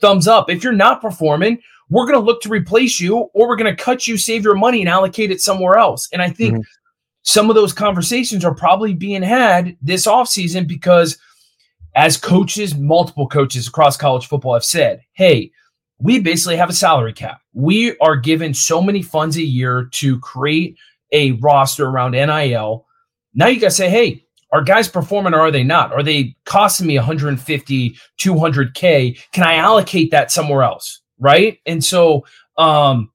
thumbs 0.00 0.28
up. 0.28 0.50
If 0.50 0.62
you're 0.62 0.72
not 0.72 1.00
performing, 1.00 1.58
we're 1.88 2.06
going 2.06 2.18
to 2.18 2.24
look 2.24 2.40
to 2.42 2.48
replace 2.48 3.00
you 3.00 3.16
or 3.16 3.48
we're 3.48 3.56
going 3.56 3.74
to 3.74 3.82
cut 3.82 4.06
you, 4.06 4.16
save 4.16 4.44
your 4.44 4.54
money, 4.54 4.80
and 4.80 4.88
allocate 4.88 5.30
it 5.30 5.40
somewhere 5.40 5.76
else. 5.76 6.08
And 6.12 6.22
I 6.22 6.30
think 6.30 6.54
mm-hmm. 6.54 6.62
some 7.22 7.50
of 7.50 7.56
those 7.56 7.72
conversations 7.72 8.44
are 8.44 8.54
probably 8.54 8.94
being 8.94 9.22
had 9.22 9.76
this 9.82 10.06
offseason 10.06 10.66
because 10.66 11.18
as 11.94 12.16
coaches, 12.16 12.74
multiple 12.74 13.28
coaches 13.28 13.66
across 13.66 13.96
college 13.96 14.26
football 14.26 14.54
have 14.54 14.64
said, 14.64 15.02
hey, 15.12 15.50
we 15.98 16.18
basically 16.18 16.56
have 16.56 16.70
a 16.70 16.74
salary 16.74 17.12
cap. 17.12 17.40
We 17.52 17.96
are 17.98 18.16
given 18.16 18.54
so 18.54 18.80
many 18.80 19.02
funds 19.02 19.36
a 19.36 19.42
year 19.42 19.88
to 19.92 20.18
create 20.20 20.78
a 21.12 21.32
roster 21.32 21.86
around 21.86 22.12
NIL. 22.12 22.86
Now 23.34 23.46
you 23.46 23.60
got 23.60 23.68
to 23.68 23.74
say, 23.74 23.88
hey, 23.88 24.24
are 24.52 24.62
guys 24.62 24.88
performing 24.88 25.34
or 25.34 25.40
are 25.40 25.50
they 25.50 25.62
not? 25.62 25.92
Are 25.92 26.02
they 26.02 26.36
costing 26.44 26.86
me 26.86 26.96
150, 26.96 27.96
200K? 28.20 29.18
Can 29.32 29.44
I 29.44 29.54
allocate 29.54 30.10
that 30.10 30.30
somewhere 30.30 30.62
else? 30.62 31.00
Right. 31.18 31.58
And 31.66 31.82
so, 31.82 32.24
um, 32.58 33.10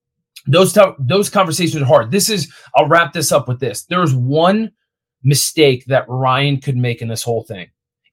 those 0.48 0.74
t- 0.74 0.82
those 1.00 1.30
conversations 1.30 1.82
are 1.82 1.86
hard. 1.86 2.10
This 2.10 2.30
is 2.30 2.52
I'll 2.76 2.88
wrap 2.88 3.14
this 3.14 3.32
up 3.32 3.48
with 3.48 3.60
this. 3.60 3.84
There's 3.84 4.16
one 4.16 4.72
mistake 5.24 5.86
that 5.88 6.06
Ryan 6.08 6.62
could 6.62 6.78
make 6.78 7.02
in 7.02 7.10
this 7.10 7.24
whole 7.24 7.44
thing, 7.44 7.68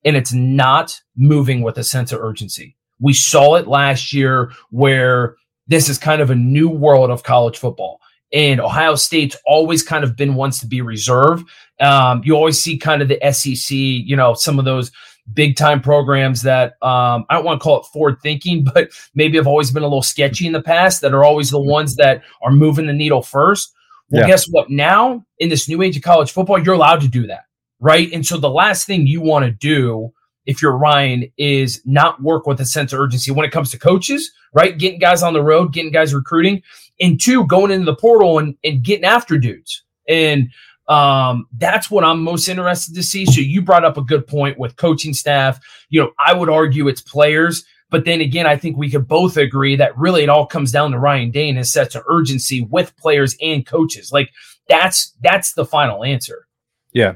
and 0.04 0.16
it's 0.16 0.32
not 0.32 1.00
moving 1.16 1.62
with 1.62 1.78
a 1.78 1.84
sense 1.84 2.12
of 2.12 2.20
urgency. 2.20 2.76
We 3.00 3.12
saw 3.12 3.54
it 3.54 3.68
last 3.68 4.12
year 4.12 4.50
where 4.70 5.36
this 5.66 5.88
is 5.88 5.96
kind 5.96 6.20
of 6.20 6.30
a 6.30 6.34
new 6.34 6.68
world 6.68 7.10
of 7.10 7.22
college 7.22 7.58
football. 7.58 8.00
And 8.34 8.60
Ohio 8.60 8.96
State's 8.96 9.36
always 9.46 9.82
kind 9.82 10.02
of 10.02 10.16
been 10.16 10.34
ones 10.34 10.58
to 10.60 10.66
be 10.66 10.80
reserved. 10.80 11.48
Um, 11.80 12.20
you 12.24 12.34
always 12.34 12.60
see 12.60 12.76
kind 12.76 13.00
of 13.00 13.08
the 13.08 13.18
SEC, 13.32 13.70
you 13.70 14.16
know, 14.16 14.34
some 14.34 14.58
of 14.58 14.64
those 14.64 14.90
big 15.32 15.56
time 15.56 15.80
programs 15.80 16.42
that 16.42 16.72
um, 16.82 17.24
I 17.30 17.34
don't 17.34 17.44
want 17.44 17.60
to 17.60 17.64
call 17.64 17.80
it 17.80 17.86
forward 17.86 18.18
thinking, 18.22 18.64
but 18.74 18.90
maybe 19.14 19.38
have 19.38 19.46
always 19.46 19.70
been 19.70 19.82
a 19.82 19.86
little 19.86 20.02
sketchy 20.02 20.46
in 20.46 20.52
the 20.52 20.62
past 20.62 21.00
that 21.00 21.14
are 21.14 21.24
always 21.24 21.50
the 21.50 21.60
ones 21.60 21.96
that 21.96 22.22
are 22.42 22.52
moving 22.52 22.86
the 22.86 22.92
needle 22.92 23.22
first. 23.22 23.72
Well, 24.10 24.22
yeah. 24.22 24.28
guess 24.28 24.46
what? 24.46 24.68
Now 24.68 25.24
in 25.38 25.48
this 25.48 25.68
new 25.68 25.80
age 25.80 25.96
of 25.96 26.02
college 26.02 26.32
football, 26.32 26.62
you're 26.62 26.74
allowed 26.74 27.00
to 27.00 27.08
do 27.08 27.26
that, 27.28 27.44
right? 27.80 28.12
And 28.12 28.26
so 28.26 28.36
the 28.36 28.50
last 28.50 28.86
thing 28.86 29.06
you 29.06 29.20
want 29.20 29.44
to 29.46 29.50
do 29.50 30.12
if 30.46 30.60
you're 30.60 30.76
Ryan 30.76 31.30
is 31.36 31.80
not 31.84 32.22
work 32.22 32.46
with 32.46 32.60
a 32.60 32.64
sense 32.64 32.92
of 32.92 33.00
urgency 33.00 33.30
when 33.30 33.46
it 33.46 33.52
comes 33.52 33.70
to 33.70 33.78
coaches, 33.78 34.30
right? 34.52 34.76
Getting 34.76 34.98
guys 34.98 35.22
on 35.22 35.32
the 35.32 35.42
road, 35.42 35.72
getting 35.72 35.92
guys 35.92 36.14
recruiting, 36.14 36.62
and 37.00 37.20
two, 37.20 37.46
going 37.46 37.70
into 37.70 37.86
the 37.86 37.96
portal 37.96 38.38
and, 38.38 38.56
and 38.64 38.82
getting 38.82 39.04
after 39.04 39.38
dudes. 39.38 39.82
And 40.08 40.50
um, 40.88 41.46
that's 41.56 41.90
what 41.90 42.04
I'm 42.04 42.22
most 42.22 42.48
interested 42.48 42.94
to 42.94 43.02
see. 43.02 43.24
So 43.26 43.40
you 43.40 43.62
brought 43.62 43.84
up 43.84 43.96
a 43.96 44.02
good 44.02 44.26
point 44.26 44.58
with 44.58 44.76
coaching 44.76 45.14
staff. 45.14 45.58
You 45.88 46.02
know, 46.02 46.10
I 46.18 46.34
would 46.34 46.50
argue 46.50 46.88
it's 46.88 47.00
players, 47.00 47.64
but 47.90 48.04
then 48.04 48.20
again, 48.20 48.46
I 48.46 48.56
think 48.56 48.76
we 48.76 48.90
could 48.90 49.08
both 49.08 49.36
agree 49.36 49.76
that 49.76 49.96
really 49.96 50.24
it 50.24 50.28
all 50.28 50.46
comes 50.46 50.72
down 50.72 50.90
to 50.90 50.98
Ryan 50.98 51.30
Day 51.30 51.48
and 51.48 51.58
his 51.58 51.72
sense 51.72 51.94
of 51.94 52.02
urgency 52.06 52.62
with 52.62 52.96
players 52.96 53.36
and 53.40 53.64
coaches. 53.64 54.12
Like 54.12 54.30
that's 54.68 55.14
that's 55.22 55.54
the 55.54 55.64
final 55.64 56.04
answer. 56.04 56.46
Yeah. 56.92 57.14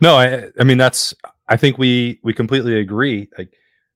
No, 0.00 0.16
I 0.16 0.50
I 0.58 0.64
mean 0.64 0.78
that's 0.78 1.14
I 1.48 1.56
think 1.56 1.78
we 1.78 2.20
we 2.22 2.32
completely 2.32 2.78
agree. 2.78 3.28
Like 3.38 3.52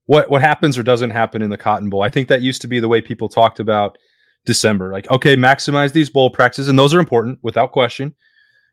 what 0.06 0.30
what 0.30 0.42
happens 0.42 0.78
or 0.78 0.82
doesn't 0.82 1.10
happen 1.10 1.42
in 1.42 1.50
the 1.50 1.56
Cotton 1.56 1.90
Bowl. 1.90 2.02
I 2.02 2.08
think 2.08 2.28
that 2.28 2.42
used 2.42 2.62
to 2.62 2.68
be 2.68 2.80
the 2.80 2.88
way 2.88 3.00
people 3.00 3.28
talked 3.28 3.60
about 3.60 3.96
December. 4.44 4.92
Like, 4.92 5.10
okay, 5.10 5.36
maximize 5.36 5.92
these 5.92 6.10
bowl 6.10 6.30
practices, 6.30 6.68
and 6.68 6.78
those 6.78 6.94
are 6.94 7.00
important 7.00 7.38
without 7.42 7.72
question. 7.72 8.14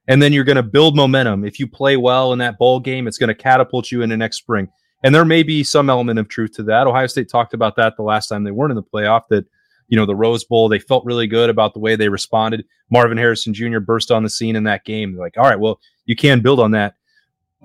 And 0.08 0.22
then 0.22 0.32
you're 0.32 0.46
going 0.46 0.56
to 0.56 0.64
build 0.64 0.96
momentum. 0.96 1.44
If 1.44 1.60
you 1.60 1.68
play 1.68 1.98
well 1.98 2.32
in 2.32 2.40
that 2.40 2.58
bowl 2.58 2.80
game, 2.80 3.08
it's 3.08 3.18
going 3.18 3.28
to 3.28 3.36
catapult 3.36 3.92
you 3.92 4.02
into 4.02 4.16
next 4.16 4.38
spring. 4.38 4.70
And 5.04 5.14
there 5.14 5.26
may 5.26 5.44
be 5.44 5.64
some 5.64 5.90
element 5.90 6.18
of 6.18 6.28
truth 6.28 6.54
to 6.54 6.64
that. 6.64 6.88
Ohio 6.88 7.08
State 7.08 7.30
talked 7.30 7.54
about 7.54 7.76
that 7.76 7.98
the 7.98 8.04
last 8.04 8.28
time 8.28 8.44
they 8.44 8.52
weren't 8.52 8.72
in 8.72 8.78
the 8.78 8.84
playoff. 8.84 9.24
That 9.30 9.46
you 9.90 9.98
know 9.98 10.06
the 10.06 10.16
Rose 10.16 10.44
Bowl, 10.44 10.70
they 10.70 10.80
felt 10.80 11.06
really 11.06 11.28
good 11.28 11.50
about 11.50 11.74
the 11.74 11.80
way 11.80 11.96
they 11.96 12.10
responded. 12.10 12.66
Marvin 12.90 13.18
Harrison 13.18 13.54
Jr. 13.54 13.80
burst 13.80 14.12
on 14.12 14.24
the 14.24 14.30
scene 14.30 14.56
in 14.56 14.64
that 14.64 14.86
game. 14.86 15.14
They're 15.14 15.24
like, 15.24 15.38
all 15.38 15.44
right, 15.44 15.60
well, 15.60 15.80
you 16.06 16.16
can 16.16 16.42
build 16.42 16.60
on 16.60 16.72
that. 16.72 16.96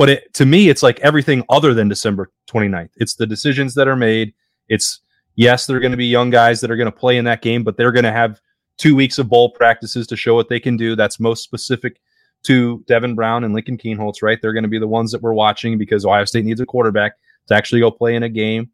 But 0.03 0.11
it, 0.11 0.35
to 0.35 0.45
me, 0.45 0.69
it's 0.69 0.83
like 0.83 0.99
everything 0.99 1.45
other 1.49 1.75
than 1.75 1.87
December 1.87 2.33
29th. 2.49 2.91
It's 2.97 3.15
the 3.15 3.25
decisions 3.25 3.73
that 3.75 3.87
are 3.87 3.95
made. 3.95 4.35
It's 4.69 4.99
yes, 5.37 5.67
there 5.67 5.77
are 5.77 5.81
going 5.81 5.93
to 5.93 5.97
be 5.97 6.07
young 6.07 6.29
guys 6.29 6.61
that 6.61 6.73
are 6.73 6.77
going 6.77 6.91
to 6.91 6.99
play 6.99 7.19
in 7.19 7.25
that 7.27 7.41
game, 7.41 7.63
but 7.63 7.77
they're 7.77 7.93
going 7.93 8.03
to 8.03 8.11
have 8.11 8.41
two 8.79 8.97
weeks 8.97 9.21
of 9.21 9.29
bowl 9.29 9.51
practices 9.51 10.09
to 10.09 10.17
show 10.17 10.35
what 10.35 10.49
they 10.49 10.59
can 10.59 10.77
do. 10.77 10.97
That's 10.97 11.21
most 11.21 11.45
specific 11.45 12.01
to 12.43 12.83
Devin 12.89 13.15
Brown 13.15 13.45
and 13.45 13.55
Lincoln 13.55 13.79
Kienholz, 13.79 14.23
right? 14.23 14.43
They're 14.43 14.53
going 14.53 14.65
to 14.65 14.69
be 14.69 14.81
the 14.81 14.89
ones 14.89 15.13
that 15.13 15.23
we're 15.23 15.35
watching 15.35 15.79
because 15.79 16.05
Ohio 16.05 16.25
State 16.25 16.45
needs 16.45 16.61
a 16.61 16.67
quarterback 16.67 17.13
to 17.47 17.55
actually 17.55 17.81
go 17.81 17.93
play 17.93 18.17
in 18.17 18.25
a 18.25 18.29
game. 18.29 18.71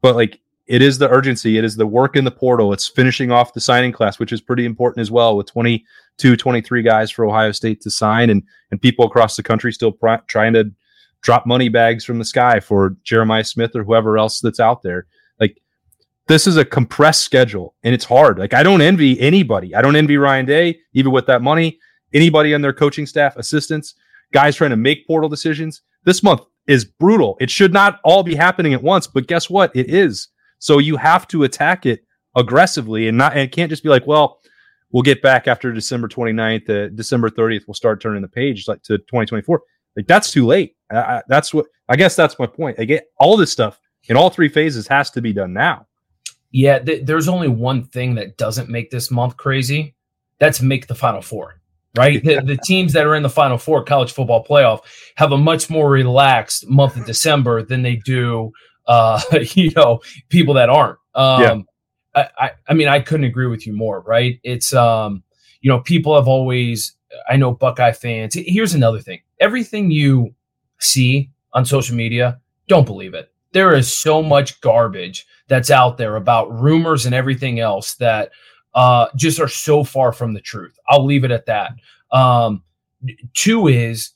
But 0.00 0.16
like 0.16 0.40
it 0.66 0.82
is 0.82 0.98
the 0.98 1.08
urgency, 1.08 1.58
it 1.58 1.64
is 1.64 1.76
the 1.76 1.86
work 1.86 2.16
in 2.16 2.24
the 2.24 2.30
portal, 2.30 2.72
it's 2.72 2.88
finishing 2.88 3.30
off 3.30 3.52
the 3.52 3.60
signing 3.60 3.92
class, 3.92 4.18
which 4.18 4.32
is 4.32 4.40
pretty 4.40 4.64
important 4.64 5.00
as 5.00 5.10
well 5.10 5.36
with 5.36 5.46
22, 5.46 6.36
23 6.36 6.82
guys 6.82 7.10
for 7.10 7.24
Ohio 7.24 7.52
State 7.52 7.80
to 7.82 7.90
sign 7.90 8.30
and 8.30 8.42
and 8.70 8.82
people 8.82 9.04
across 9.04 9.36
the 9.36 9.42
country 9.42 9.72
still 9.72 9.92
pr- 9.92 10.16
trying 10.26 10.52
to 10.54 10.70
drop 11.22 11.46
money 11.46 11.68
bags 11.68 12.04
from 12.04 12.18
the 12.18 12.24
sky 12.24 12.60
for 12.60 12.96
Jeremiah 13.04 13.44
Smith 13.44 13.74
or 13.74 13.84
whoever 13.84 14.18
else 14.18 14.40
that's 14.40 14.60
out 14.60 14.82
there. 14.82 15.06
Like 15.40 15.60
this 16.26 16.46
is 16.46 16.56
a 16.56 16.64
compressed 16.64 17.22
schedule 17.22 17.74
and 17.84 17.94
it's 17.94 18.04
hard. 18.04 18.38
Like 18.38 18.54
I 18.54 18.62
don't 18.62 18.82
envy 18.82 19.20
anybody. 19.20 19.74
I 19.74 19.82
don't 19.82 19.96
envy 19.96 20.16
Ryan 20.16 20.46
Day, 20.46 20.80
even 20.94 21.12
with 21.12 21.26
that 21.26 21.42
money, 21.42 21.78
anybody 22.12 22.54
on 22.54 22.60
their 22.60 22.72
coaching 22.72 23.06
staff, 23.06 23.36
assistants, 23.36 23.94
guys 24.32 24.56
trying 24.56 24.70
to 24.70 24.76
make 24.76 25.06
portal 25.06 25.28
decisions. 25.28 25.82
This 26.04 26.22
month 26.22 26.42
is 26.66 26.84
brutal. 26.84 27.36
It 27.40 27.50
should 27.50 27.72
not 27.72 28.00
all 28.04 28.22
be 28.22 28.34
happening 28.34 28.74
at 28.74 28.82
once, 28.82 29.06
but 29.06 29.28
guess 29.28 29.48
what? 29.48 29.74
It 29.74 29.88
is. 29.88 30.28
So 30.58 30.78
you 30.78 30.96
have 30.96 31.28
to 31.28 31.44
attack 31.44 31.86
it 31.86 32.04
aggressively 32.34 33.08
and 33.08 33.16
not 33.16 33.32
and 33.32 33.40
it 33.40 33.52
can't 33.52 33.70
just 33.70 33.82
be 33.82 33.88
like, 33.88 34.06
well, 34.06 34.40
we'll 34.90 35.02
get 35.02 35.22
back 35.22 35.48
after 35.48 35.72
December 35.72 36.08
29th, 36.08 36.70
uh, 36.70 36.88
December 36.94 37.30
30th, 37.30 37.62
we'll 37.66 37.74
start 37.74 38.00
turning 38.00 38.22
the 38.22 38.28
page 38.28 38.68
like 38.68 38.82
to 38.82 38.98
2024. 38.98 39.62
Like 39.96 40.06
that's 40.06 40.30
too 40.30 40.46
late. 40.46 40.76
I, 40.90 41.22
that's 41.28 41.52
what 41.52 41.66
I 41.88 41.96
guess 41.96 42.16
that's 42.16 42.38
my 42.38 42.46
point. 42.46 42.78
I 42.78 42.84
get 42.84 43.06
all 43.18 43.36
this 43.36 43.50
stuff 43.50 43.80
in 44.08 44.16
all 44.16 44.30
three 44.30 44.48
phases 44.48 44.86
has 44.88 45.10
to 45.12 45.22
be 45.22 45.32
done 45.32 45.52
now. 45.52 45.86
Yeah, 46.52 46.78
th- 46.78 47.04
there's 47.04 47.28
only 47.28 47.48
one 47.48 47.84
thing 47.84 48.14
that 48.16 48.36
doesn't 48.36 48.68
make 48.68 48.90
this 48.90 49.10
month 49.10 49.36
crazy. 49.36 49.94
That's 50.38 50.60
make 50.60 50.86
the 50.86 50.94
final 50.94 51.22
four, 51.22 51.60
right? 51.96 52.22
the, 52.22 52.40
the 52.40 52.58
teams 52.64 52.92
that 52.92 53.06
are 53.06 53.14
in 53.14 53.22
the 53.22 53.30
final 53.30 53.58
four 53.58 53.84
college 53.84 54.12
football 54.12 54.44
playoff 54.44 54.80
have 55.16 55.32
a 55.32 55.38
much 55.38 55.70
more 55.70 55.90
relaxed 55.90 56.68
month 56.68 56.96
of 56.96 57.06
December 57.06 57.62
than 57.62 57.82
they 57.82 57.96
do, 57.96 58.52
uh, 58.86 59.20
you 59.54 59.70
know, 59.76 60.00
people 60.28 60.54
that 60.54 60.68
aren't. 60.68 60.98
Um, 61.14 61.42
yeah. 61.42 61.56
I, 62.14 62.28
I, 62.38 62.50
I 62.68 62.74
mean, 62.74 62.88
I 62.88 63.00
couldn't 63.00 63.24
agree 63.24 63.46
with 63.46 63.66
you 63.66 63.72
more, 63.72 64.00
right? 64.00 64.40
It's, 64.42 64.72
um, 64.72 65.22
you 65.60 65.70
know, 65.70 65.80
people 65.80 66.14
have 66.14 66.28
always, 66.28 66.94
I 67.28 67.36
know 67.36 67.52
Buckeye 67.52 67.92
fans. 67.92 68.34
Here's 68.34 68.74
another 68.74 69.00
thing 69.00 69.20
everything 69.40 69.90
you 69.90 70.34
see 70.78 71.30
on 71.52 71.64
social 71.64 71.96
media, 71.96 72.40
don't 72.68 72.86
believe 72.86 73.14
it. 73.14 73.32
There 73.52 73.74
is 73.74 73.92
so 73.92 74.22
much 74.22 74.60
garbage 74.60 75.26
that's 75.48 75.70
out 75.70 75.96
there 75.98 76.16
about 76.16 76.60
rumors 76.60 77.06
and 77.06 77.14
everything 77.14 77.60
else 77.60 77.94
that 77.94 78.30
uh, 78.74 79.06
just 79.16 79.40
are 79.40 79.48
so 79.48 79.84
far 79.84 80.12
from 80.12 80.34
the 80.34 80.40
truth. 80.40 80.78
I'll 80.88 81.04
leave 81.04 81.24
it 81.24 81.30
at 81.30 81.46
that. 81.46 81.72
Um, 82.12 82.62
two 83.32 83.68
is, 83.68 84.10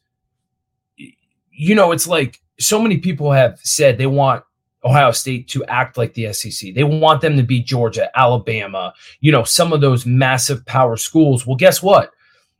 you 0.97 1.75
know, 1.75 1.93
it's 1.93 2.07
like 2.07 2.41
so 2.59 2.81
many 2.81 2.99
people 2.99 3.33
have 3.33 3.59
said 3.63 3.97
they 3.97 4.07
want 4.07 4.45
Ohio 4.85 5.11
State 5.11 5.49
to 5.49 5.65
act 5.65 5.99
like 5.99 6.15
the 6.15 6.33
SEC. 6.33 6.75
They 6.75 6.85
want 6.85 7.21
them 7.21 7.37
to 7.37 7.43
be 7.43 7.63
Georgia, 7.63 8.11
Alabama, 8.19 8.95
you 9.21 9.31
know, 9.31 9.45
some 9.45 9.73
of 9.73 9.81
those 9.81 10.07
massive 10.07 10.65
power 10.67 10.97
schools. 10.97 11.47
Well, 11.47 11.57
guess 11.57 11.83
what? 11.83 12.13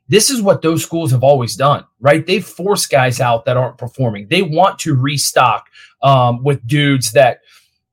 This 0.07 0.29
is 0.29 0.41
what 0.41 0.61
those 0.61 0.83
schools 0.83 1.11
have 1.11 1.23
always 1.23 1.55
done, 1.55 1.85
right? 1.99 2.25
They 2.25 2.41
force 2.41 2.85
guys 2.85 3.21
out 3.21 3.45
that 3.45 3.57
aren't 3.57 3.77
performing. 3.77 4.27
They 4.27 4.41
want 4.41 4.77
to 4.79 4.93
restock 4.93 5.67
um, 6.03 6.43
with 6.43 6.65
dudes 6.67 7.13
that 7.13 7.39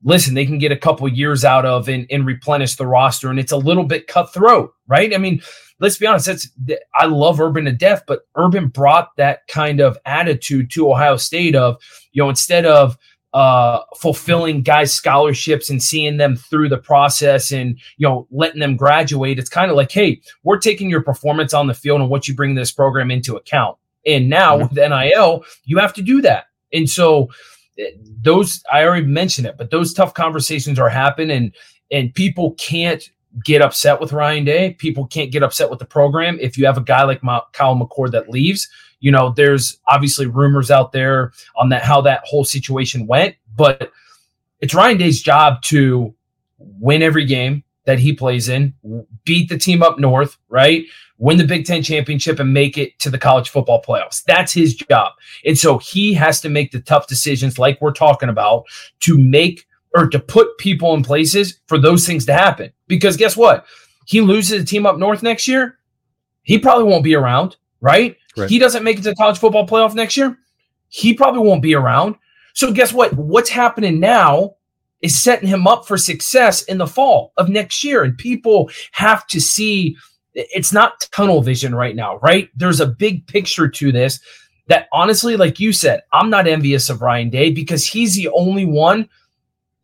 listen, 0.02 0.34
they 0.34 0.46
can 0.46 0.58
get 0.58 0.72
a 0.72 0.76
couple 0.76 1.08
years 1.08 1.44
out 1.44 1.66
of 1.66 1.88
and, 1.88 2.06
and 2.10 2.26
replenish 2.26 2.76
the 2.76 2.86
roster. 2.86 3.30
And 3.30 3.38
it's 3.38 3.52
a 3.52 3.56
little 3.56 3.84
bit 3.84 4.06
cutthroat, 4.06 4.72
right? 4.86 5.12
I 5.12 5.18
mean, 5.18 5.42
let's 5.80 5.98
be 5.98 6.06
honest. 6.06 6.26
That's 6.26 6.48
I 6.94 7.06
love 7.06 7.40
Urban 7.40 7.64
to 7.64 7.72
death, 7.72 8.02
but 8.06 8.22
Urban 8.36 8.68
brought 8.68 9.16
that 9.16 9.46
kind 9.48 9.80
of 9.80 9.98
attitude 10.06 10.70
to 10.72 10.90
Ohio 10.90 11.16
State 11.16 11.56
of, 11.56 11.82
you 12.12 12.22
know, 12.22 12.28
instead 12.28 12.64
of 12.64 12.96
uh, 13.34 13.80
fulfilling 13.96 14.62
guys' 14.62 14.92
scholarships 14.92 15.68
and 15.68 15.82
seeing 15.82 16.16
them 16.16 16.36
through 16.36 16.68
the 16.68 16.78
process 16.78 17.50
and 17.50 17.78
you 17.96 18.08
know 18.08 18.26
letting 18.30 18.60
them 18.60 18.76
graduate. 18.76 19.38
It's 19.38 19.50
kind 19.50 19.70
of 19.70 19.76
like, 19.76 19.92
hey, 19.92 20.20
we're 20.44 20.58
taking 20.58 20.88
your 20.88 21.02
performance 21.02 21.52
on 21.52 21.66
the 21.66 21.74
field 21.74 22.00
and 22.00 22.10
what 22.10 22.26
you 22.26 22.34
bring 22.34 22.54
this 22.54 22.72
program 22.72 23.10
into 23.10 23.36
account. 23.36 23.76
And 24.06 24.28
now 24.28 24.58
mm-hmm. 24.58 24.74
with 24.74 24.90
NIL, 24.90 25.44
you 25.64 25.78
have 25.78 25.92
to 25.94 26.02
do 26.02 26.22
that. 26.22 26.46
And 26.72 26.88
so 26.88 27.28
eh, 27.78 27.90
those 28.22 28.62
I 28.72 28.84
already 28.84 29.06
mentioned 29.06 29.46
it, 29.46 29.56
but 29.58 29.70
those 29.70 29.92
tough 29.92 30.14
conversations 30.14 30.78
are 30.78 30.88
happening 30.88 31.36
and 31.36 31.54
and 31.90 32.14
people 32.14 32.52
can't 32.54 33.08
get 33.44 33.62
upset 33.62 34.00
with 34.00 34.12
Ryan 34.12 34.44
Day. 34.44 34.74
People 34.74 35.06
can't 35.06 35.32
get 35.32 35.42
upset 35.42 35.70
with 35.70 35.78
the 35.78 35.84
program. 35.84 36.38
If 36.40 36.56
you 36.56 36.66
have 36.66 36.78
a 36.78 36.82
guy 36.82 37.04
like 37.04 37.22
Ma- 37.22 37.42
Kyle 37.52 37.76
McCord 37.76 38.12
that 38.12 38.30
leaves, 38.30 38.68
you 39.00 39.10
know, 39.10 39.32
there's 39.36 39.78
obviously 39.88 40.26
rumors 40.26 40.70
out 40.70 40.92
there 40.92 41.32
on 41.56 41.68
that 41.68 41.82
how 41.82 42.00
that 42.02 42.22
whole 42.24 42.44
situation 42.44 43.06
went, 43.06 43.36
but 43.56 43.92
it's 44.60 44.74
Ryan 44.74 44.98
Day's 44.98 45.22
job 45.22 45.62
to 45.62 46.14
win 46.58 47.02
every 47.02 47.24
game 47.24 47.62
that 47.84 47.98
he 47.98 48.12
plays 48.12 48.48
in, 48.48 48.74
beat 49.24 49.48
the 49.48 49.56
team 49.56 49.82
up 49.82 49.98
north, 49.98 50.36
right? 50.48 50.84
Win 51.16 51.38
the 51.38 51.46
Big 51.46 51.64
Ten 51.64 51.82
championship 51.82 52.38
and 52.38 52.52
make 52.52 52.76
it 52.76 52.98
to 52.98 53.10
the 53.10 53.18
college 53.18 53.48
football 53.48 53.82
playoffs. 53.82 54.22
That's 54.24 54.52
his 54.52 54.74
job. 54.74 55.12
And 55.44 55.56
so 55.56 55.78
he 55.78 56.12
has 56.14 56.40
to 56.42 56.48
make 56.48 56.70
the 56.70 56.80
tough 56.80 57.06
decisions, 57.06 57.58
like 57.58 57.80
we're 57.80 57.92
talking 57.92 58.28
about, 58.28 58.64
to 59.00 59.16
make 59.16 59.66
or 59.94 60.08
to 60.08 60.18
put 60.18 60.58
people 60.58 60.94
in 60.94 61.02
places 61.02 61.60
for 61.66 61.78
those 61.78 62.06
things 62.06 62.26
to 62.26 62.32
happen. 62.32 62.72
Because 62.86 63.16
guess 63.16 63.36
what? 63.36 63.66
He 64.06 64.20
loses 64.20 64.60
the 64.60 64.66
team 64.66 64.86
up 64.86 64.98
north 64.98 65.22
next 65.22 65.48
year. 65.48 65.78
He 66.42 66.58
probably 66.58 66.84
won't 66.84 67.04
be 67.04 67.14
around, 67.14 67.56
right? 67.80 68.16
right? 68.36 68.48
He 68.48 68.58
doesn't 68.58 68.84
make 68.84 68.98
it 68.98 69.02
to 69.02 69.14
college 69.14 69.38
football 69.38 69.66
playoff 69.66 69.94
next 69.94 70.16
year. 70.16 70.38
He 70.88 71.12
probably 71.14 71.40
won't 71.40 71.62
be 71.62 71.74
around. 71.74 72.16
So 72.54 72.72
guess 72.72 72.92
what? 72.92 73.12
What's 73.14 73.50
happening 73.50 74.00
now 74.00 74.56
is 75.02 75.20
setting 75.20 75.48
him 75.48 75.66
up 75.66 75.86
for 75.86 75.96
success 75.96 76.62
in 76.62 76.78
the 76.78 76.86
fall 76.86 77.32
of 77.36 77.48
next 77.48 77.84
year. 77.84 78.02
And 78.02 78.16
people 78.16 78.70
have 78.92 79.26
to 79.28 79.40
see 79.40 79.96
it's 80.34 80.72
not 80.72 81.08
tunnel 81.12 81.42
vision 81.42 81.74
right 81.74 81.96
now, 81.96 82.16
right? 82.18 82.48
There's 82.56 82.80
a 82.80 82.86
big 82.86 83.26
picture 83.26 83.68
to 83.68 83.92
this 83.92 84.20
that 84.68 84.88
honestly, 84.92 85.36
like 85.36 85.58
you 85.58 85.72
said, 85.72 86.02
I'm 86.12 86.30
not 86.30 86.46
envious 86.46 86.90
of 86.90 87.02
Ryan 87.02 87.30
Day 87.30 87.50
because 87.50 87.86
he's 87.86 88.14
the 88.14 88.28
only 88.28 88.64
one 88.64 89.08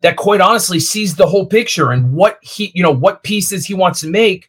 that 0.05 0.17
quite 0.17 0.39
honestly 0.39 0.79
sees 0.79 1.15
the 1.15 1.25
whole 1.25 1.47
picture 1.47 1.91
and 1.91 2.13
what 2.13 2.37
he, 2.43 2.71
you 2.75 2.83
know, 2.83 2.91
what 2.91 3.23
pieces 3.23 3.65
he 3.65 3.73
wants 3.73 3.99
to 4.01 4.07
make 4.07 4.47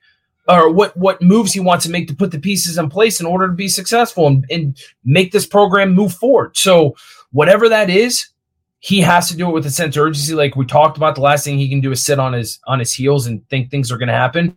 or 0.48 0.70
what 0.70 0.94
what 0.98 1.22
moves 1.22 1.54
he 1.54 1.60
wants 1.60 1.86
to 1.86 1.90
make 1.90 2.06
to 2.08 2.14
put 2.14 2.30
the 2.30 2.38
pieces 2.38 2.76
in 2.76 2.90
place 2.90 3.20
in 3.20 3.26
order 3.26 3.46
to 3.46 3.54
be 3.54 3.66
successful 3.66 4.26
and, 4.26 4.44
and 4.50 4.78
make 5.06 5.32
this 5.32 5.46
program 5.46 5.94
move 5.94 6.12
forward. 6.12 6.54
So 6.58 6.94
whatever 7.32 7.70
that 7.70 7.88
is, 7.88 8.28
he 8.80 9.00
has 9.00 9.30
to 9.30 9.36
do 9.36 9.48
it 9.48 9.52
with 9.52 9.64
a 9.64 9.70
sense 9.70 9.96
of 9.96 10.02
urgency. 10.02 10.34
Like 10.34 10.56
we 10.56 10.66
talked 10.66 10.98
about, 10.98 11.14
the 11.14 11.22
last 11.22 11.46
thing 11.46 11.56
he 11.56 11.70
can 11.70 11.80
do 11.80 11.90
is 11.90 12.04
sit 12.04 12.18
on 12.18 12.34
his 12.34 12.60
on 12.66 12.78
his 12.78 12.92
heels 12.92 13.26
and 13.26 13.48
think 13.48 13.70
things 13.70 13.90
are 13.90 13.96
going 13.96 14.08
to 14.08 14.12
happen. 14.12 14.54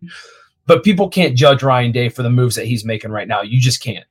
But 0.65 0.83
people 0.83 1.07
can't 1.07 1.33
judge 1.33 1.63
Ryan 1.63 1.93
Day 1.93 2.09
for 2.09 2.23
the 2.23 2.29
moves 2.29 2.57
that 2.57 2.65
he's 2.65 2.83
making 2.83 3.11
right 3.11 3.27
now. 3.27 3.41
You 3.41 3.61
just 3.61 3.81
can't. 3.81 4.05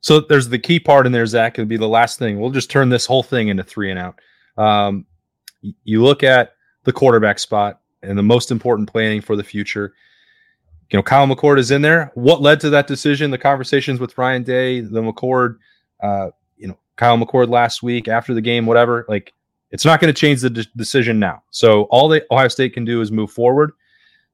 So 0.00 0.20
there's 0.20 0.48
the 0.48 0.60
key 0.60 0.78
part 0.78 1.06
in 1.06 1.12
there, 1.12 1.26
Zach. 1.26 1.58
It'll 1.58 1.68
be 1.68 1.76
the 1.76 1.88
last 1.88 2.20
thing. 2.20 2.38
We'll 2.38 2.50
just 2.52 2.70
turn 2.70 2.88
this 2.88 3.04
whole 3.04 3.24
thing 3.24 3.48
into 3.48 3.64
three 3.64 3.90
and 3.90 3.98
out. 3.98 4.20
Um, 4.56 5.06
you 5.84 6.02
look 6.02 6.22
at 6.22 6.54
the 6.84 6.92
quarterback 6.92 7.38
spot 7.38 7.80
and 8.02 8.18
the 8.18 8.22
most 8.22 8.50
important 8.50 8.90
planning 8.90 9.20
for 9.20 9.36
the 9.36 9.44
future. 9.44 9.94
You 10.90 10.98
know, 10.98 11.02
Kyle 11.02 11.26
McCord 11.26 11.58
is 11.58 11.70
in 11.70 11.82
there. 11.82 12.10
What 12.14 12.42
led 12.42 12.60
to 12.60 12.70
that 12.70 12.86
decision? 12.86 13.30
The 13.30 13.38
conversations 13.38 14.00
with 14.00 14.16
Ryan 14.18 14.42
Day, 14.42 14.80
the 14.80 15.02
McCord, 15.02 15.58
uh, 16.02 16.30
you 16.56 16.66
know, 16.66 16.78
Kyle 16.96 17.16
McCord 17.16 17.48
last 17.48 17.82
week 17.82 18.08
after 18.08 18.34
the 18.34 18.40
game, 18.40 18.66
whatever. 18.66 19.04
Like, 19.08 19.32
it's 19.70 19.84
not 19.84 20.00
going 20.00 20.12
to 20.12 20.18
change 20.18 20.40
the 20.40 20.50
de- 20.50 20.66
decision 20.76 21.20
now. 21.20 21.44
So 21.50 21.82
all 21.84 22.08
the 22.08 22.26
Ohio 22.32 22.48
State 22.48 22.74
can 22.74 22.84
do 22.84 23.00
is 23.02 23.12
move 23.12 23.30
forward. 23.30 23.72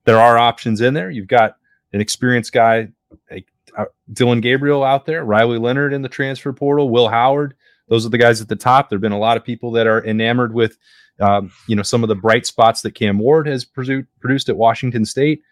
There 0.04 0.18
are 0.18 0.38
options 0.38 0.80
in 0.80 0.94
there. 0.94 1.10
You've 1.10 1.26
got 1.26 1.56
an 1.92 2.00
experienced 2.00 2.52
guy, 2.52 2.88
like 3.30 3.46
uh, 3.76 3.86
Dillon 4.12 4.40
Gabriel 4.40 4.82
out 4.82 5.04
there, 5.04 5.24
Riley 5.24 5.58
Leonard 5.58 5.92
in 5.92 6.00
the 6.00 6.08
transfer 6.08 6.52
portal, 6.52 6.88
Will 6.88 7.08
Howard. 7.08 7.54
Those 7.88 8.06
are 8.06 8.10
the 8.10 8.18
guys 8.18 8.40
at 8.40 8.48
the 8.48 8.56
top. 8.56 8.88
There 8.88 8.96
have 8.96 9.02
been 9.02 9.12
a 9.12 9.18
lot 9.18 9.36
of 9.36 9.44
people 9.44 9.72
that 9.72 9.86
are 9.86 10.04
enamored 10.04 10.54
with, 10.54 10.78
um, 11.20 11.50
you 11.66 11.76
know, 11.76 11.82
some 11.82 12.02
of 12.02 12.08
the 12.08 12.14
bright 12.14 12.46
spots 12.46 12.82
that 12.82 12.94
Cam 12.94 13.18
Ward 13.18 13.46
has 13.46 13.64
produced, 13.64 14.08
produced 14.20 14.48
at 14.48 14.56
Washington 14.56 15.04
State. 15.04 15.42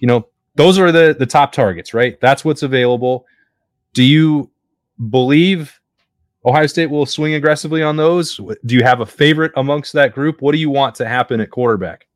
You 0.00 0.08
know, 0.08 0.28
those 0.54 0.78
are 0.78 0.92
the 0.92 1.14
the 1.18 1.26
top 1.26 1.52
targets, 1.52 1.94
right? 1.94 2.20
That's 2.20 2.44
what's 2.44 2.62
available. 2.62 3.26
Do 3.94 4.02
you 4.02 4.50
believe 5.10 5.78
Ohio 6.44 6.66
State 6.66 6.86
will 6.86 7.06
swing 7.06 7.34
aggressively 7.34 7.82
on 7.82 7.96
those. 7.96 8.36
Do 8.66 8.74
you 8.74 8.82
have 8.82 9.00
a 9.00 9.06
favorite 9.06 9.52
amongst 9.56 9.92
that 9.92 10.12
group? 10.12 10.42
What 10.42 10.52
do 10.52 10.58
you 10.58 10.70
want 10.70 10.94
to 10.96 11.06
happen 11.06 11.40
at 11.40 11.50
quarterback? 11.50 12.06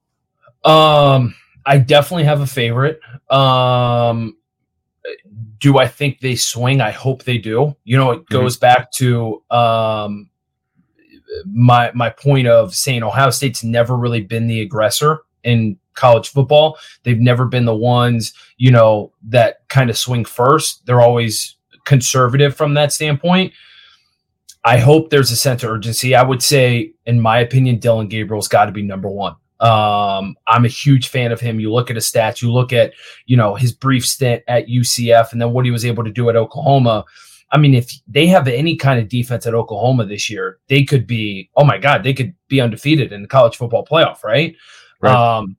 Um, 0.65 1.35
I 1.65 1.79
definitely 1.79 2.25
have 2.25 2.41
a 2.41 2.47
favorite. 2.47 3.01
Um, 3.31 4.37
do 5.59 5.79
I 5.79 5.87
think 5.87 6.21
they 6.21 6.35
swing? 6.35 6.81
I 6.81 6.91
hope 6.91 7.23
they 7.23 7.39
do. 7.39 7.77
You 7.85 7.97
know, 7.97 8.11
it 8.11 8.21
mm-hmm. 8.21 8.35
goes 8.35 8.57
mm-hmm. 8.57 8.63
back 8.63 8.93
to 8.93 9.43
um, 9.51 10.29
my 11.47 11.91
my 11.95 12.11
point 12.11 12.47
of 12.47 12.75
saying 12.75 13.03
Ohio 13.03 13.31
State's 13.31 13.65
never 13.65 13.97
really 13.97 14.21
been 14.21 14.47
the 14.47 14.61
aggressor 14.61 15.21
in 15.45 15.79
college 15.95 16.29
football. 16.29 16.79
They've 17.03 17.19
never 17.19 17.47
been 17.47 17.65
the 17.65 17.75
ones, 17.75 18.33
you 18.59 18.71
know, 18.71 19.13
that 19.29 19.69
kind 19.69 19.91
of 19.91 19.99
swing 19.99 20.25
first. 20.25 20.85
They're 20.87 21.01
always 21.01 21.57
conservative 21.85 22.55
from 22.55 22.75
that 22.75 22.93
standpoint. 22.93 23.53
I 24.65 24.79
hope 24.79 25.11
there's 25.11 25.31
a 25.31 25.37
sense 25.37 25.63
of 25.63 25.71
urgency. 25.71 26.15
I 26.15 26.23
would 26.23 26.43
say, 26.43 26.93
in 27.07 27.21
my 27.21 27.39
opinion, 27.39 27.79
Dillon 27.79 28.09
Gabriel's 28.09 28.49
got 28.49 28.67
to 28.67 28.73
be 28.73 28.83
number 28.83 29.09
one. 29.09 29.37
Um, 29.61 30.37
I'm 30.47 30.65
a 30.65 30.69
huge 30.69 31.09
fan 31.09 31.33
of 31.33 31.41
him. 31.41 31.61
You 31.61 31.73
look 31.73 31.89
at 31.89 31.97
his 31.97 32.11
stats, 32.11 32.43
you 32.43 32.53
look 32.53 32.73
at, 32.73 32.93
you 33.27 33.37
know, 33.37 33.55
his 33.55 33.73
brief 33.73 34.05
stint 34.05 34.43
at 34.49 34.67
UCF 34.67 35.33
and 35.33 35.41
then 35.41 35.53
what 35.53 35.65
he 35.65 35.71
was 35.71 35.85
able 35.85 36.05
to 36.05 36.11
do 36.11 36.29
at 36.29 36.37
Oklahoma. 36.37 37.05
I 37.53 37.59
mean, 37.59 37.75
if 37.75 37.93
they 38.09 38.27
have 38.27 38.49
any 38.49 38.77
kind 38.77 39.01
of 39.01 39.09
defense 39.09 39.47
at 39.47 39.55
Oklahoma 39.55 40.07
this 40.07 40.29
year, 40.29 40.59
they 40.69 40.85
could 40.85 41.07
be, 41.07 41.49
oh 41.57 41.65
my 41.65 41.79
God, 41.79 42.03
they 42.03 42.13
could 42.13 42.35
be 42.49 42.61
undefeated 42.61 43.13
in 43.13 43.23
the 43.23 43.29
college 43.29 43.57
football 43.57 43.85
playoff, 43.85 44.25
right? 44.25 44.57
right. 45.01 45.15
Um, 45.15 45.57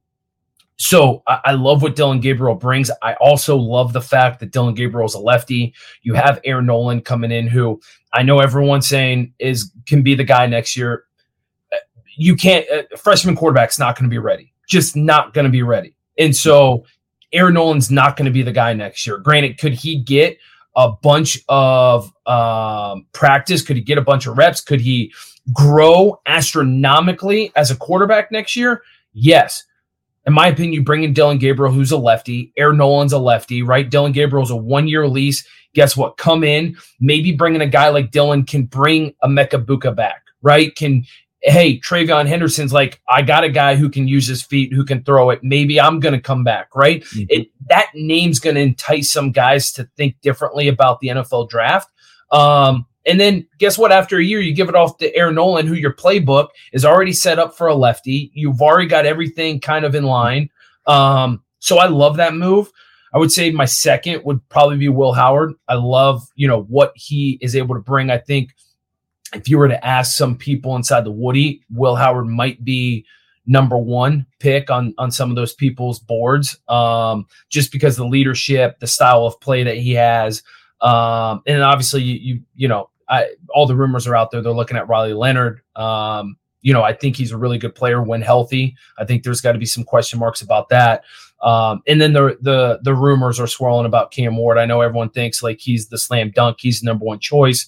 so 0.78 1.23
I, 1.28 1.39
I, 1.45 1.52
love 1.54 1.82
what 1.82 1.95
Dillon 1.95 2.19
Gabriel 2.19 2.56
brings. 2.56 2.91
I 3.02 3.13
also 3.15 3.58
love 3.58 3.93
the 3.93 4.02
fact 4.02 4.39
that 4.39 4.52
Dillon 4.52 4.76
Gabriel 4.76 5.08
is 5.08 5.15
a 5.15 5.19
lefty. 5.19 5.73
You 6.04 6.13
have 6.13 6.39
Air 6.43 6.62
Noland 6.62 7.04
coming 7.04 7.32
in, 7.32 7.47
who 7.47 7.82
I 8.13 8.21
know 8.21 8.39
everyone's 8.39 8.88
saying 8.88 9.34
is 9.39 9.71
can 9.88 10.04
be 10.04 10.13
the 10.13 10.23
guy 10.23 10.45
next 10.45 10.78
year. 10.78 11.06
You 12.15 12.36
can't. 12.36 12.65
A 12.69 12.97
freshman 12.97 13.36
quarterback's 13.36 13.80
not 13.80 13.95
going 13.95 14.10
to 14.10 14.13
be 14.13 14.19
ready. 14.19 14.54
Just 14.67 14.95
not 14.95 15.34
going 15.34 15.45
to 15.45 15.52
be 15.52 15.63
ready. 15.63 15.95
And 16.19 16.36
so 16.36 16.86
Air 17.34 17.50
Noland's 17.50 17.89
not 17.89 18.15
going 18.15 18.26
to 18.26 18.32
be 18.32 18.43
the 18.43 18.52
guy 18.52 18.73
next 18.73 19.06
year. 19.08 19.17
Granted, 19.17 19.58
could 19.58 19.73
he 19.73 19.97
get 19.97 20.38
a 20.77 20.91
bunch 20.91 21.39
of 21.49 22.13
um, 22.25 23.05
practice? 23.11 23.61
Could 23.61 23.75
he 23.75 23.81
get 23.81 23.97
a 23.97 24.01
bunch 24.01 24.27
of 24.27 24.37
reps? 24.37 24.61
Could 24.61 24.79
he 24.79 25.13
grow 25.51 26.21
astronomically 26.25 27.51
as 27.57 27.71
a 27.71 27.75
quarterback 27.75 28.31
next 28.31 28.55
year? 28.55 28.83
Yes 29.11 29.65
in 30.27 30.33
my 30.33 30.47
opinion, 30.47 30.73
you 30.73 30.83
bring 30.83 31.03
in 31.03 31.13
Dillon 31.13 31.37
Gabriel, 31.37 31.73
who's 31.73 31.93
a 31.93 31.97
lefty. 31.97 32.51
Air 32.57 32.73
Noland's 32.73 33.13
a 33.13 33.17
lefty, 33.17 33.63
right? 33.63 33.89
Dillon 33.89 34.11
Gabriel's 34.11 34.51
a 34.51 34.57
one 34.57 34.89
year 34.89 35.07
lease. 35.07 35.47
Guess 35.73 35.95
what? 35.95 36.17
Come 36.17 36.43
in, 36.43 36.75
maybe 36.99 37.31
bringing 37.31 37.61
a 37.61 37.67
guy 37.67 37.89
like 37.89 38.11
Dillon 38.11 38.43
can 38.43 38.65
bring 38.65 39.13
Emeka 39.23 39.63
Egbuka 39.63 39.95
back, 39.95 40.23
right? 40.41 40.75
Can 40.75 41.05
hey, 41.41 41.80
TreVeyon 41.80 42.28
Henderson's 42.28 42.73
like, 42.73 43.02
I 43.08 43.21
got 43.21 43.43
a 43.43 43.50
guy 43.50 43.76
who 43.76 43.89
can 43.89 44.08
use 44.08 44.28
his 44.28 44.41
feet, 44.41 44.73
who 44.73 44.84
can 44.84 45.04
throw 45.04 45.30
it. 45.30 45.43
Maybe 45.43 45.80
I'm 45.80 46.00
going 46.00 46.15
to 46.15 46.21
come 46.21 46.43
back, 46.43 46.76
right? 46.76 47.04
Mm-hmm. 47.04 47.26
It, 47.30 47.47
that 47.69 47.89
name's 47.93 48.39
going 48.39 48.56
to 48.56 48.62
entice 48.62 49.12
some 49.12 49.32
guys 49.32 49.71
to 49.73 49.89
think 49.97 50.19
differently 50.21 50.67
about 50.67 51.00
the 51.00 51.10
NFL 51.10 51.50
draft. 51.50 51.89
Um, 52.32 52.86
and 53.06 53.19
then 53.19 53.47
guess 53.58 53.78
what? 53.78 53.91
After 53.91 54.17
a 54.17 54.23
year, 54.23 54.41
you 54.41 54.54
give 54.54 54.67
it 54.67 54.76
off 54.76 54.97
to 54.97 55.15
Air 55.15 55.32
Noland, 55.32 55.69
who 55.69 55.76
your 55.76 55.93
playbook 55.93 56.50
is 56.73 56.84
already 56.84 57.13
set 57.13 57.39
up 57.39 57.56
for 57.56 57.67
a 57.67 57.76
lefty. 57.76 58.32
You've 58.34 58.62
already 58.62 58.88
got 58.88 59.06
everything 59.06 59.62
kind 59.62 59.86
of 59.86 59.95
in 59.95 60.04
line. 60.04 60.50
Um, 60.88 61.43
so 61.60 61.78
I 61.78 61.88
love 61.88 62.17
that 62.17 62.36
move. 62.36 62.69
I 63.13 63.17
would 63.17 63.32
say 63.32 63.50
my 63.52 63.65
second 63.65 64.23
would 64.26 64.47
probably 64.50 64.78
be 64.78 64.89
Will 64.89 65.13
Howard. 65.13 65.54
I 65.69 65.76
love, 65.76 66.28
you 66.36 66.47
know, 66.47 66.63
what 66.63 66.91
he 66.95 67.38
is 67.41 67.56
able 67.56 67.76
to 67.76 67.82
bring. 67.82 68.12
I 68.12 68.17
think 68.17 68.52
if 69.33 69.49
you 69.49 69.57
were 69.57 69.67
to 69.67 69.85
ask 69.85 70.15
some 70.17 70.37
people 70.37 70.75
inside 70.75 71.03
the 71.03 71.11
Woody, 71.11 71.61
Will 71.69 71.95
Howard 71.95 72.27
might 72.27 72.63
be 72.63 73.05
number 73.45 73.77
one 73.77 74.25
pick 74.39 74.69
on 74.69 74.93
on 74.97 75.11
some 75.11 75.29
of 75.29 75.35
those 75.35 75.53
people's 75.53 75.99
boards, 75.99 76.57
um, 76.67 77.25
just 77.49 77.71
because 77.71 77.95
the 77.95 78.05
leadership, 78.05 78.79
the 78.79 78.87
style 78.87 79.25
of 79.25 79.39
play 79.39 79.63
that 79.63 79.77
he 79.77 79.93
has, 79.93 80.43
um, 80.81 81.41
and 81.45 81.61
obviously 81.61 82.03
you 82.03 82.15
you, 82.15 82.41
you 82.55 82.67
know 82.67 82.89
I, 83.09 83.35
all 83.49 83.65
the 83.65 83.75
rumors 83.75 84.07
are 84.07 84.15
out 84.15 84.31
there. 84.31 84.41
They're 84.41 84.53
looking 84.53 84.77
at 84.77 84.87
Riley 84.87 85.13
Leonard. 85.13 85.61
Um, 85.75 86.37
you 86.61 86.73
know, 86.73 86.83
I 86.83 86.93
think 86.93 87.15
he's 87.15 87.31
a 87.31 87.37
really 87.37 87.57
good 87.57 87.75
player 87.75 88.01
when 88.01 88.21
healthy. 88.21 88.75
I 88.97 89.05
think 89.05 89.23
there's 89.23 89.41
got 89.41 89.53
to 89.53 89.59
be 89.59 89.65
some 89.65 89.83
question 89.83 90.19
marks 90.19 90.41
about 90.41 90.69
that. 90.69 91.03
Um, 91.41 91.81
and 91.87 92.01
then 92.01 92.13
the 92.13 92.37
the 92.41 92.79
the 92.81 92.95
rumors 92.95 93.39
are 93.39 93.47
swirling 93.47 93.85
about 93.85 94.11
Cam 94.11 94.35
Ward. 94.35 94.57
I 94.57 94.65
know 94.65 94.81
everyone 94.81 95.09
thinks 95.09 95.43
like 95.43 95.59
he's 95.59 95.87
the 95.87 95.97
slam 95.97 96.31
dunk, 96.31 96.57
he's 96.59 96.81
the 96.81 96.85
number 96.85 97.05
one 97.05 97.19
choice. 97.19 97.67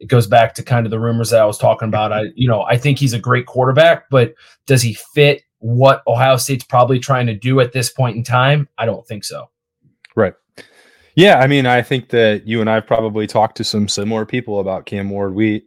It 0.00 0.06
goes 0.06 0.26
back 0.26 0.54
to 0.54 0.62
kind 0.62 0.86
of 0.86 0.90
the 0.90 1.00
rumors 1.00 1.30
that 1.30 1.40
I 1.40 1.46
was 1.46 1.58
talking 1.58 1.88
about. 1.88 2.12
I 2.12 2.24
you 2.34 2.48
know 2.48 2.62
I 2.62 2.76
think 2.76 2.98
he's 2.98 3.12
a 3.12 3.18
great 3.18 3.46
quarterback, 3.46 4.10
but 4.10 4.34
does 4.66 4.82
he 4.82 4.94
fit 5.14 5.42
what 5.58 6.02
Ohio 6.06 6.36
State's 6.36 6.64
probably 6.64 6.98
trying 6.98 7.26
to 7.26 7.34
do 7.34 7.60
at 7.60 7.72
this 7.72 7.90
point 7.90 8.16
in 8.16 8.22
time? 8.22 8.68
I 8.76 8.86
don't 8.86 9.06
think 9.06 9.24
so. 9.24 9.48
Right. 10.14 10.34
Yeah, 11.16 11.38
I 11.38 11.46
mean, 11.46 11.64
I 11.64 11.80
think 11.80 12.08
that 12.10 12.46
you 12.46 12.60
and 12.60 12.68
I've 12.68 12.86
probably 12.86 13.26
talked 13.26 13.56
to 13.58 13.64
some 13.64 13.88
similar 13.88 14.26
people 14.26 14.58
about 14.60 14.86
Cam 14.86 15.10
Ward. 15.10 15.34
We, 15.34 15.64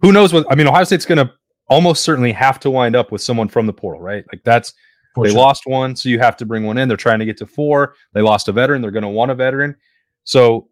who 0.00 0.12
knows 0.12 0.32
what? 0.32 0.46
I 0.50 0.54
mean, 0.54 0.66
Ohio 0.66 0.84
State's 0.84 1.04
going 1.04 1.24
to 1.24 1.30
almost 1.68 2.02
certainly 2.02 2.32
have 2.32 2.58
to 2.60 2.70
wind 2.70 2.96
up 2.96 3.12
with 3.12 3.20
someone 3.20 3.48
from 3.48 3.66
the 3.66 3.72
portal, 3.72 4.00
right? 4.00 4.24
Like 4.32 4.42
that's 4.44 4.72
For 5.14 5.24
they 5.24 5.30
sure. 5.30 5.38
lost 5.38 5.64
one, 5.66 5.94
so 5.94 6.08
you 6.08 6.18
have 6.18 6.36
to 6.38 6.46
bring 6.46 6.64
one 6.64 6.78
in. 6.78 6.88
They're 6.88 6.96
trying 6.96 7.18
to 7.18 7.26
get 7.26 7.36
to 7.38 7.46
four. 7.46 7.94
They 8.14 8.22
lost 8.22 8.48
a 8.48 8.52
veteran. 8.52 8.80
They're 8.80 8.90
going 8.90 9.02
to 9.02 9.08
want 9.08 9.30
a 9.30 9.34
veteran. 9.34 9.76
So, 10.24 10.67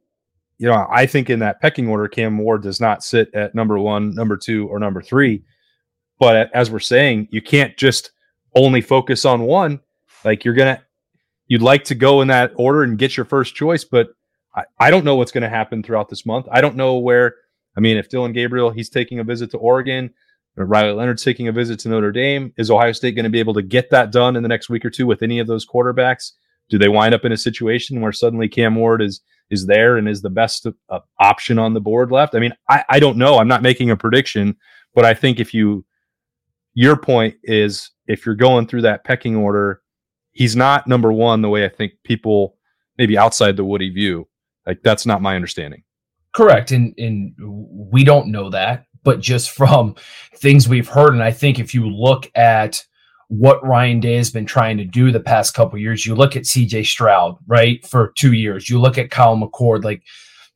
you 0.58 0.66
know, 0.66 0.86
I 0.90 1.06
think 1.06 1.28
in 1.30 1.38
that 1.40 1.60
pecking 1.60 1.88
order, 1.88 2.08
Cam 2.08 2.38
Ward 2.38 2.62
does 2.62 2.80
not 2.80 3.02
sit 3.02 3.32
at 3.34 3.54
number 3.54 3.78
one, 3.78 4.14
number 4.14 4.36
two, 4.36 4.66
or 4.68 4.78
number 4.78 5.02
three. 5.02 5.44
But 6.18 6.50
as 6.54 6.70
we're 6.70 6.78
saying, 6.78 7.28
you 7.30 7.42
can't 7.42 7.76
just 7.76 8.12
only 8.54 8.80
focus 8.80 9.24
on 9.24 9.42
one. 9.42 9.80
Like 10.24 10.44
you're 10.44 10.54
gonna, 10.54 10.82
you'd 11.46 11.62
like 11.62 11.84
to 11.84 11.94
go 11.94 12.22
in 12.22 12.28
that 12.28 12.52
order 12.56 12.82
and 12.82 12.98
get 12.98 13.16
your 13.16 13.26
first 13.26 13.54
choice, 13.54 13.84
but 13.84 14.08
I, 14.54 14.64
I 14.78 14.90
don't 14.90 15.04
know 15.04 15.16
what's 15.16 15.32
going 15.32 15.42
to 15.42 15.48
happen 15.48 15.82
throughout 15.82 16.08
this 16.08 16.26
month. 16.26 16.46
I 16.50 16.60
don't 16.60 16.76
know 16.76 16.98
where. 16.98 17.34
I 17.76 17.80
mean, 17.80 17.98
if 17.98 18.08
Dillon 18.08 18.32
Gabriel 18.32 18.70
he's 18.70 18.88
taking 18.88 19.18
a 19.18 19.24
visit 19.24 19.50
to 19.50 19.58
Oregon, 19.58 20.10
Riley 20.56 20.92
Leonard's 20.92 21.22
taking 21.22 21.48
a 21.48 21.52
visit 21.52 21.78
to 21.80 21.90
Notre 21.90 22.12
Dame. 22.12 22.52
Is 22.56 22.70
Ohio 22.70 22.92
State 22.92 23.14
going 23.14 23.24
to 23.24 23.30
be 23.30 23.40
able 23.40 23.52
to 23.54 23.62
get 23.62 23.90
that 23.90 24.10
done 24.10 24.36
in 24.36 24.42
the 24.42 24.48
next 24.48 24.70
week 24.70 24.84
or 24.84 24.90
two 24.90 25.06
with 25.06 25.22
any 25.22 25.38
of 25.38 25.46
those 25.46 25.66
quarterbacks? 25.66 26.32
Do 26.70 26.78
they 26.78 26.88
wind 26.88 27.14
up 27.14 27.26
in 27.26 27.32
a 27.32 27.36
situation 27.36 28.00
where 28.00 28.12
suddenly 28.12 28.48
Cam 28.48 28.74
Ward 28.74 29.02
is 29.02 29.20
is 29.50 29.66
there 29.66 29.96
and 29.96 30.08
is 30.08 30.22
the 30.22 30.30
best 30.30 30.66
uh, 30.66 30.98
option 31.20 31.58
on 31.58 31.74
the 31.74 31.80
board 31.80 32.10
left? 32.10 32.34
I 32.34 32.38
mean, 32.38 32.52
I, 32.68 32.84
I 32.88 33.00
don't 33.00 33.16
know. 33.16 33.38
I'm 33.38 33.48
not 33.48 33.62
making 33.62 33.90
a 33.90 33.96
prediction, 33.96 34.56
but 34.94 35.04
I 35.04 35.14
think 35.14 35.40
if 35.40 35.54
you 35.54 35.84
your 36.74 36.96
point 36.96 37.36
is 37.42 37.90
if 38.06 38.26
you're 38.26 38.34
going 38.34 38.66
through 38.66 38.82
that 38.82 39.04
pecking 39.04 39.36
order, 39.36 39.80
he's 40.32 40.56
not 40.56 40.86
number 40.86 41.12
one 41.12 41.42
the 41.42 41.48
way 41.48 41.64
I 41.64 41.68
think 41.68 41.92
people 42.04 42.56
maybe 42.98 43.16
outside 43.16 43.56
the 43.56 43.64
Woody 43.64 43.90
view. 43.90 44.28
Like 44.66 44.82
that's 44.82 45.06
not 45.06 45.22
my 45.22 45.36
understanding. 45.36 45.84
Correct, 46.34 46.70
and 46.70 46.94
and 46.98 47.34
we 47.38 48.04
don't 48.04 48.28
know 48.28 48.50
that 48.50 48.86
but 49.06 49.20
just 49.20 49.50
from 49.56 49.94
things 50.34 50.68
we've 50.68 50.88
heard. 50.88 51.14
And 51.14 51.22
I 51.22 51.30
think 51.30 51.58
if 51.58 51.72
you 51.72 51.88
look 51.88 52.30
at 52.34 52.84
what 53.28 53.64
Ryan 53.66 54.00
Day 54.00 54.16
has 54.16 54.30
been 54.30 54.46
trying 54.46 54.78
to 54.78 54.84
do 54.84 55.10
the 55.10 55.20
past 55.20 55.54
couple 55.54 55.78
years, 55.78 56.06
you 56.06 56.14
look 56.14 56.36
at 56.36 56.44
CJ 56.44 56.86
Stroud, 56.86 57.36
right, 57.46 57.84
for 57.86 58.12
two 58.16 58.32
years. 58.32 58.70
You 58.70 58.80
look 58.80 58.98
at 58.98 59.10
Kyle 59.10 59.36
McCord. 59.36 59.84
Like 59.84 60.02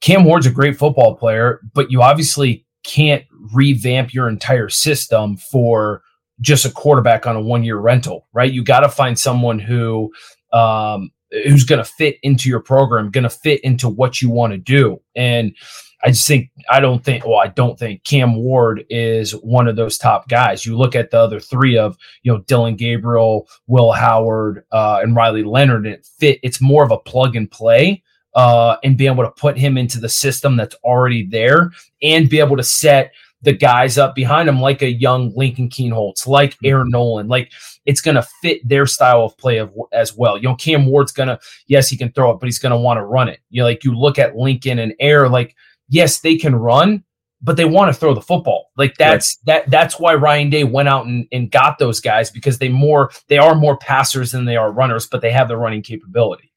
Cam 0.01 0.25
Ward's 0.25 0.47
a 0.47 0.51
great 0.51 0.79
football 0.79 1.17
player, 1.17 1.61
but 1.75 1.91
you 1.91 2.03
obviously 2.03 2.65
can't 2.85 3.25
revamp 3.53 4.15
your 4.15 4.29
entire 4.29 4.69
system 4.69 5.37
for 5.37 6.03
just 6.41 6.65
a 6.65 6.71
quarterback 6.71 7.27
on 7.27 7.37
a 7.37 7.41
one 7.41 7.65
year 7.65 7.77
rental, 7.77 8.27
right? 8.33 8.53
You 8.53 8.65
got 8.65 8.81
to 8.81 8.89
find 8.89 9.19
someone 9.19 9.59
who 9.59 10.13
um, 10.53 11.11
who's 11.31 11.65
going 11.65 11.83
to 11.83 11.91
fit 11.91 12.17
into 12.23 12.49
your 12.49 12.61
program, 12.61 13.11
going 13.11 13.25
to 13.25 13.31
fit 13.31 13.61
into 13.61 13.89
what 13.89 14.21
you 14.21 14.31
want 14.31 14.53
to 14.53 14.59
do. 14.59 15.01
And 15.15 15.55
I 16.03 16.09
just 16.09 16.27
think 16.27 16.51
I 16.71 16.81
don't 16.81 17.05
think 17.05 17.27
well 17.27 17.39
I 17.39 17.49
don't 17.49 17.79
think 17.79 18.05
Cam 18.05 18.37
Ward 18.37 18.85
is 18.89 19.33
one 19.33 19.69
of 19.69 19.77
those 19.77 19.99
top 19.99 20.29
guys. 20.29 20.65
You 20.65 20.77
look 20.77 20.95
at 20.95 21.11
the 21.11 21.19
other 21.19 21.41
three 21.41 21.77
of 21.77 21.97
you 22.23 22.33
know 22.33 22.39
Dillon 22.41 22.77
Gabriel, 22.77 23.49
Will 23.67 23.93
Howard, 23.93 24.65
uh, 24.73 25.01
and 25.03 25.15
Riley 25.15 25.43
Leonard. 25.43 25.87
And 25.87 25.95
it 25.95 26.07
fit. 26.19 26.41
It's 26.43 26.61
more 26.61 26.85
of 26.85 26.91
a 26.91 26.99
plug 26.99 27.37
and 27.37 27.51
play, 27.51 28.03
uh, 28.35 28.77
and 28.83 28.97
be 28.97 29.07
able 29.07 29.25
to 29.25 29.31
put 29.33 29.59
him 29.59 29.77
into 29.77 30.01
the 30.01 30.09
system 30.09 30.57
that's 30.57 30.77
already 30.85 31.27
there, 31.27 31.71
and 32.03 32.31
be 32.31 32.41
able 32.41 32.57
to 32.57 32.65
set 32.65 33.13
the 33.43 33.53
guys 33.53 33.97
up 33.97 34.15
behind 34.15 34.49
him 34.49 34.61
like 34.61 34.83
a 34.83 34.93
young 34.93 35.33
Lincoln 35.35 35.69
Kienholz, 35.69 36.27
like 36.27 36.53
mm-hmm. 36.55 36.67
Air 36.67 36.85
Noland, 36.85 37.29
like 37.29 37.53
it's 37.87 38.01
going 38.01 38.15
to 38.15 38.27
fit 38.43 38.67
their 38.69 38.87
style 38.87 39.25
of 39.25 39.37
play 39.39 39.59
of, 39.59 39.73
as 39.93 40.15
well. 40.15 40.37
You 40.37 40.49
know, 40.49 40.55
Cam 40.57 40.87
Ward's 40.87 41.13
going 41.13 41.29
to, 41.29 41.39
yes, 41.67 41.89
he 41.89 41.97
can 41.97 42.13
throw 42.13 42.31
it, 42.31 42.41
but 42.41 42.47
he's 42.47 42.59
going 42.59 42.73
to 42.73 42.79
want 42.79 42.99
to 42.99 43.05
run 43.05 43.29
it. 43.29 43.41
You 43.49 43.63
know, 43.63 43.67
like 43.67 43.85
you 43.85 43.97
look 43.97 44.19
at 44.19 44.37
Lincoln 44.37 44.79
and 44.79 44.95
Air, 45.01 45.29
like 45.29 45.57
yes, 45.91 46.21
they 46.21 46.37
can 46.37 46.55
run, 46.57 47.05
but 47.43 47.57
they 47.57 47.67
want 47.67 47.93
to 47.93 47.99
throw 47.99 48.15
the 48.15 48.23
football. 48.23 48.71
Like 48.77 48.97
that's 48.97 49.37
right. 49.47 49.65
that 49.65 49.71
that's 49.71 50.01
why 50.01 50.15
Ryan 50.15 50.49
Day 50.49 50.65
went 50.65 50.89
out 50.89 51.07
and, 51.07 51.27
and 51.33 51.51
got 51.51 51.79
those 51.79 52.01
guys 52.01 52.31
because 52.31 52.59
they 52.59 52.69
more 52.69 53.11
they 53.29 53.39
are 53.39 53.55
more 53.55 53.77
passers 53.77 54.33
than 54.33 54.47
they 54.47 54.57
are 54.57 54.73
runners, 54.73 55.07
but 55.07 55.21
they 55.21 55.33
have 55.33 55.49
the 55.49 55.57
running 55.57 55.83
capability. 55.83 56.53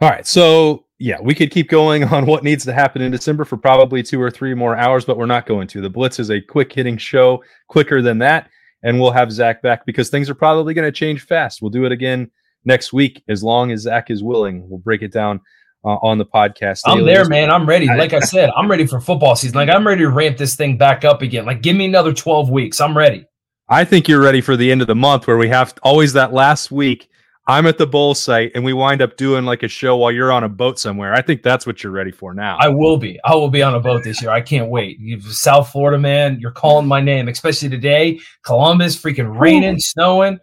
All 0.00 0.08
right. 0.08 0.26
So 0.26 0.86
yeah, 0.98 1.18
we 1.20 1.34
could 1.34 1.50
keep 1.50 1.68
going 1.68 2.04
on 2.04 2.26
what 2.26 2.44
needs 2.44 2.64
to 2.66 2.72
happen 2.72 3.02
in 3.02 3.10
December 3.10 3.44
for 3.44 3.56
probably 3.56 4.02
two 4.02 4.20
or 4.20 4.30
three 4.30 4.54
more 4.54 4.76
hours, 4.76 5.04
but 5.04 5.16
we're 5.16 5.26
not 5.26 5.46
going 5.46 5.66
to. 5.68 5.80
The 5.80 5.90
Blitz 5.90 6.18
is 6.18 6.30
a 6.30 6.40
quick 6.40 6.72
hitting 6.72 6.98
show, 6.98 7.42
quicker 7.68 8.02
than 8.02 8.18
that. 8.18 8.50
And 8.82 8.98
we'll 8.98 9.10
have 9.10 9.30
Zach 9.30 9.60
back 9.60 9.84
because 9.84 10.08
things 10.08 10.30
are 10.30 10.34
probably 10.34 10.72
going 10.72 10.86
to 10.86 10.92
change 10.92 11.22
fast. 11.22 11.60
We'll 11.60 11.70
do 11.70 11.84
it 11.84 11.92
again 11.92 12.30
next 12.64 12.94
week 12.94 13.22
as 13.28 13.42
long 13.42 13.70
as 13.72 13.80
Zach 13.82 14.10
is 14.10 14.22
willing. 14.22 14.66
We'll 14.68 14.78
break 14.78 15.02
it 15.02 15.12
down 15.12 15.40
uh, 15.84 15.96
on 16.02 16.18
the 16.18 16.26
podcast. 16.26 16.80
I'm 16.86 17.04
there, 17.04 17.24
man. 17.26 17.50
I'm 17.50 17.66
ready. 17.66 17.86
Like 17.86 18.12
I 18.12 18.20
said, 18.20 18.50
I'm 18.56 18.70
ready 18.70 18.86
for 18.86 19.00
football 19.00 19.36
season. 19.36 19.56
Like 19.56 19.70
I'm 19.70 19.86
ready 19.86 20.02
to 20.02 20.10
ramp 20.10 20.36
this 20.36 20.56
thing 20.56 20.76
back 20.76 21.04
up 21.04 21.22
again. 21.22 21.46
Like 21.46 21.62
give 21.62 21.76
me 21.76 21.86
another 21.86 22.12
12 22.12 22.50
weeks. 22.50 22.80
I'm 22.80 22.96
ready. 22.96 23.26
I 23.68 23.84
think 23.84 24.08
you're 24.08 24.20
ready 24.20 24.40
for 24.40 24.56
the 24.56 24.70
end 24.72 24.80
of 24.80 24.88
the 24.88 24.96
month 24.96 25.26
where 25.26 25.38
we 25.38 25.48
have 25.48 25.74
always 25.82 26.12
that 26.14 26.32
last 26.32 26.70
week. 26.70 27.08
I'm 27.46 27.66
at 27.66 27.78
the 27.78 27.86
bowl 27.86 28.14
site 28.14 28.52
and 28.54 28.64
we 28.64 28.72
wind 28.72 29.02
up 29.02 29.16
doing 29.16 29.44
like 29.44 29.62
a 29.62 29.68
show 29.68 29.96
while 29.96 30.12
you're 30.12 30.30
on 30.30 30.44
a 30.44 30.48
boat 30.48 30.78
somewhere. 30.78 31.14
I 31.14 31.22
think 31.22 31.42
that's 31.42 31.66
what 31.66 31.82
you're 31.82 31.92
ready 31.92 32.12
for 32.12 32.34
now. 32.34 32.56
I 32.60 32.68
will 32.68 32.96
be. 32.96 33.18
I 33.24 33.34
will 33.34 33.48
be 33.48 33.62
on 33.62 33.74
a 33.74 33.80
boat 33.80 34.04
this 34.04 34.22
year. 34.22 34.30
I 34.30 34.40
can't 34.40 34.70
wait. 34.70 35.00
You've 35.00 35.24
South 35.24 35.70
Florida, 35.70 35.98
man. 35.98 36.38
You're 36.38 36.52
calling 36.52 36.86
my 36.86 37.00
name, 37.00 37.28
especially 37.28 37.68
today. 37.68 38.20
Columbus, 38.44 38.96
freaking 38.96 39.36
raining, 39.36 39.78
snowing. 39.78 40.34
I'm 40.34 40.40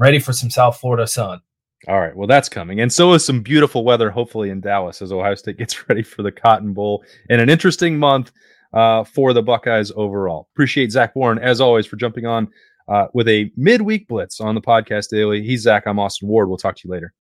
ready 0.00 0.18
for 0.18 0.32
some 0.32 0.48
South 0.48 0.78
Florida 0.78 1.06
sun. 1.06 1.40
All 1.88 2.00
right. 2.00 2.16
Well, 2.16 2.26
that's 2.26 2.48
coming. 2.48 2.80
And 2.80 2.92
so 2.92 3.12
is 3.12 3.24
some 3.24 3.42
beautiful 3.42 3.84
weather, 3.84 4.10
hopefully, 4.10 4.50
in 4.50 4.60
Dallas 4.60 5.02
as 5.02 5.12
Ohio 5.12 5.34
State 5.34 5.58
gets 5.58 5.88
ready 5.88 6.02
for 6.02 6.22
the 6.22 6.32
Cotton 6.32 6.72
Bowl 6.72 7.04
and 7.30 7.40
an 7.40 7.48
interesting 7.48 7.98
month 7.98 8.32
uh, 8.72 9.04
for 9.04 9.32
the 9.32 9.42
Buckeyes 9.42 9.92
overall. 9.94 10.48
Appreciate 10.54 10.90
Zach 10.90 11.14
Boren, 11.14 11.38
as 11.38 11.60
always, 11.60 11.86
for 11.86 11.96
jumping 11.96 12.26
on 12.26 12.48
uh, 12.88 13.06
with 13.14 13.28
a 13.28 13.50
midweek 13.56 14.08
blitz 14.08 14.40
on 14.40 14.54
the 14.54 14.60
podcast 14.60 15.08
daily. 15.08 15.42
He's 15.42 15.62
Zach. 15.62 15.86
I'm 15.86 15.98
Austin 15.98 16.28
Ward. 16.28 16.48
We'll 16.48 16.58
talk 16.58 16.76
to 16.76 16.88
you 16.88 16.92
later. 16.92 17.12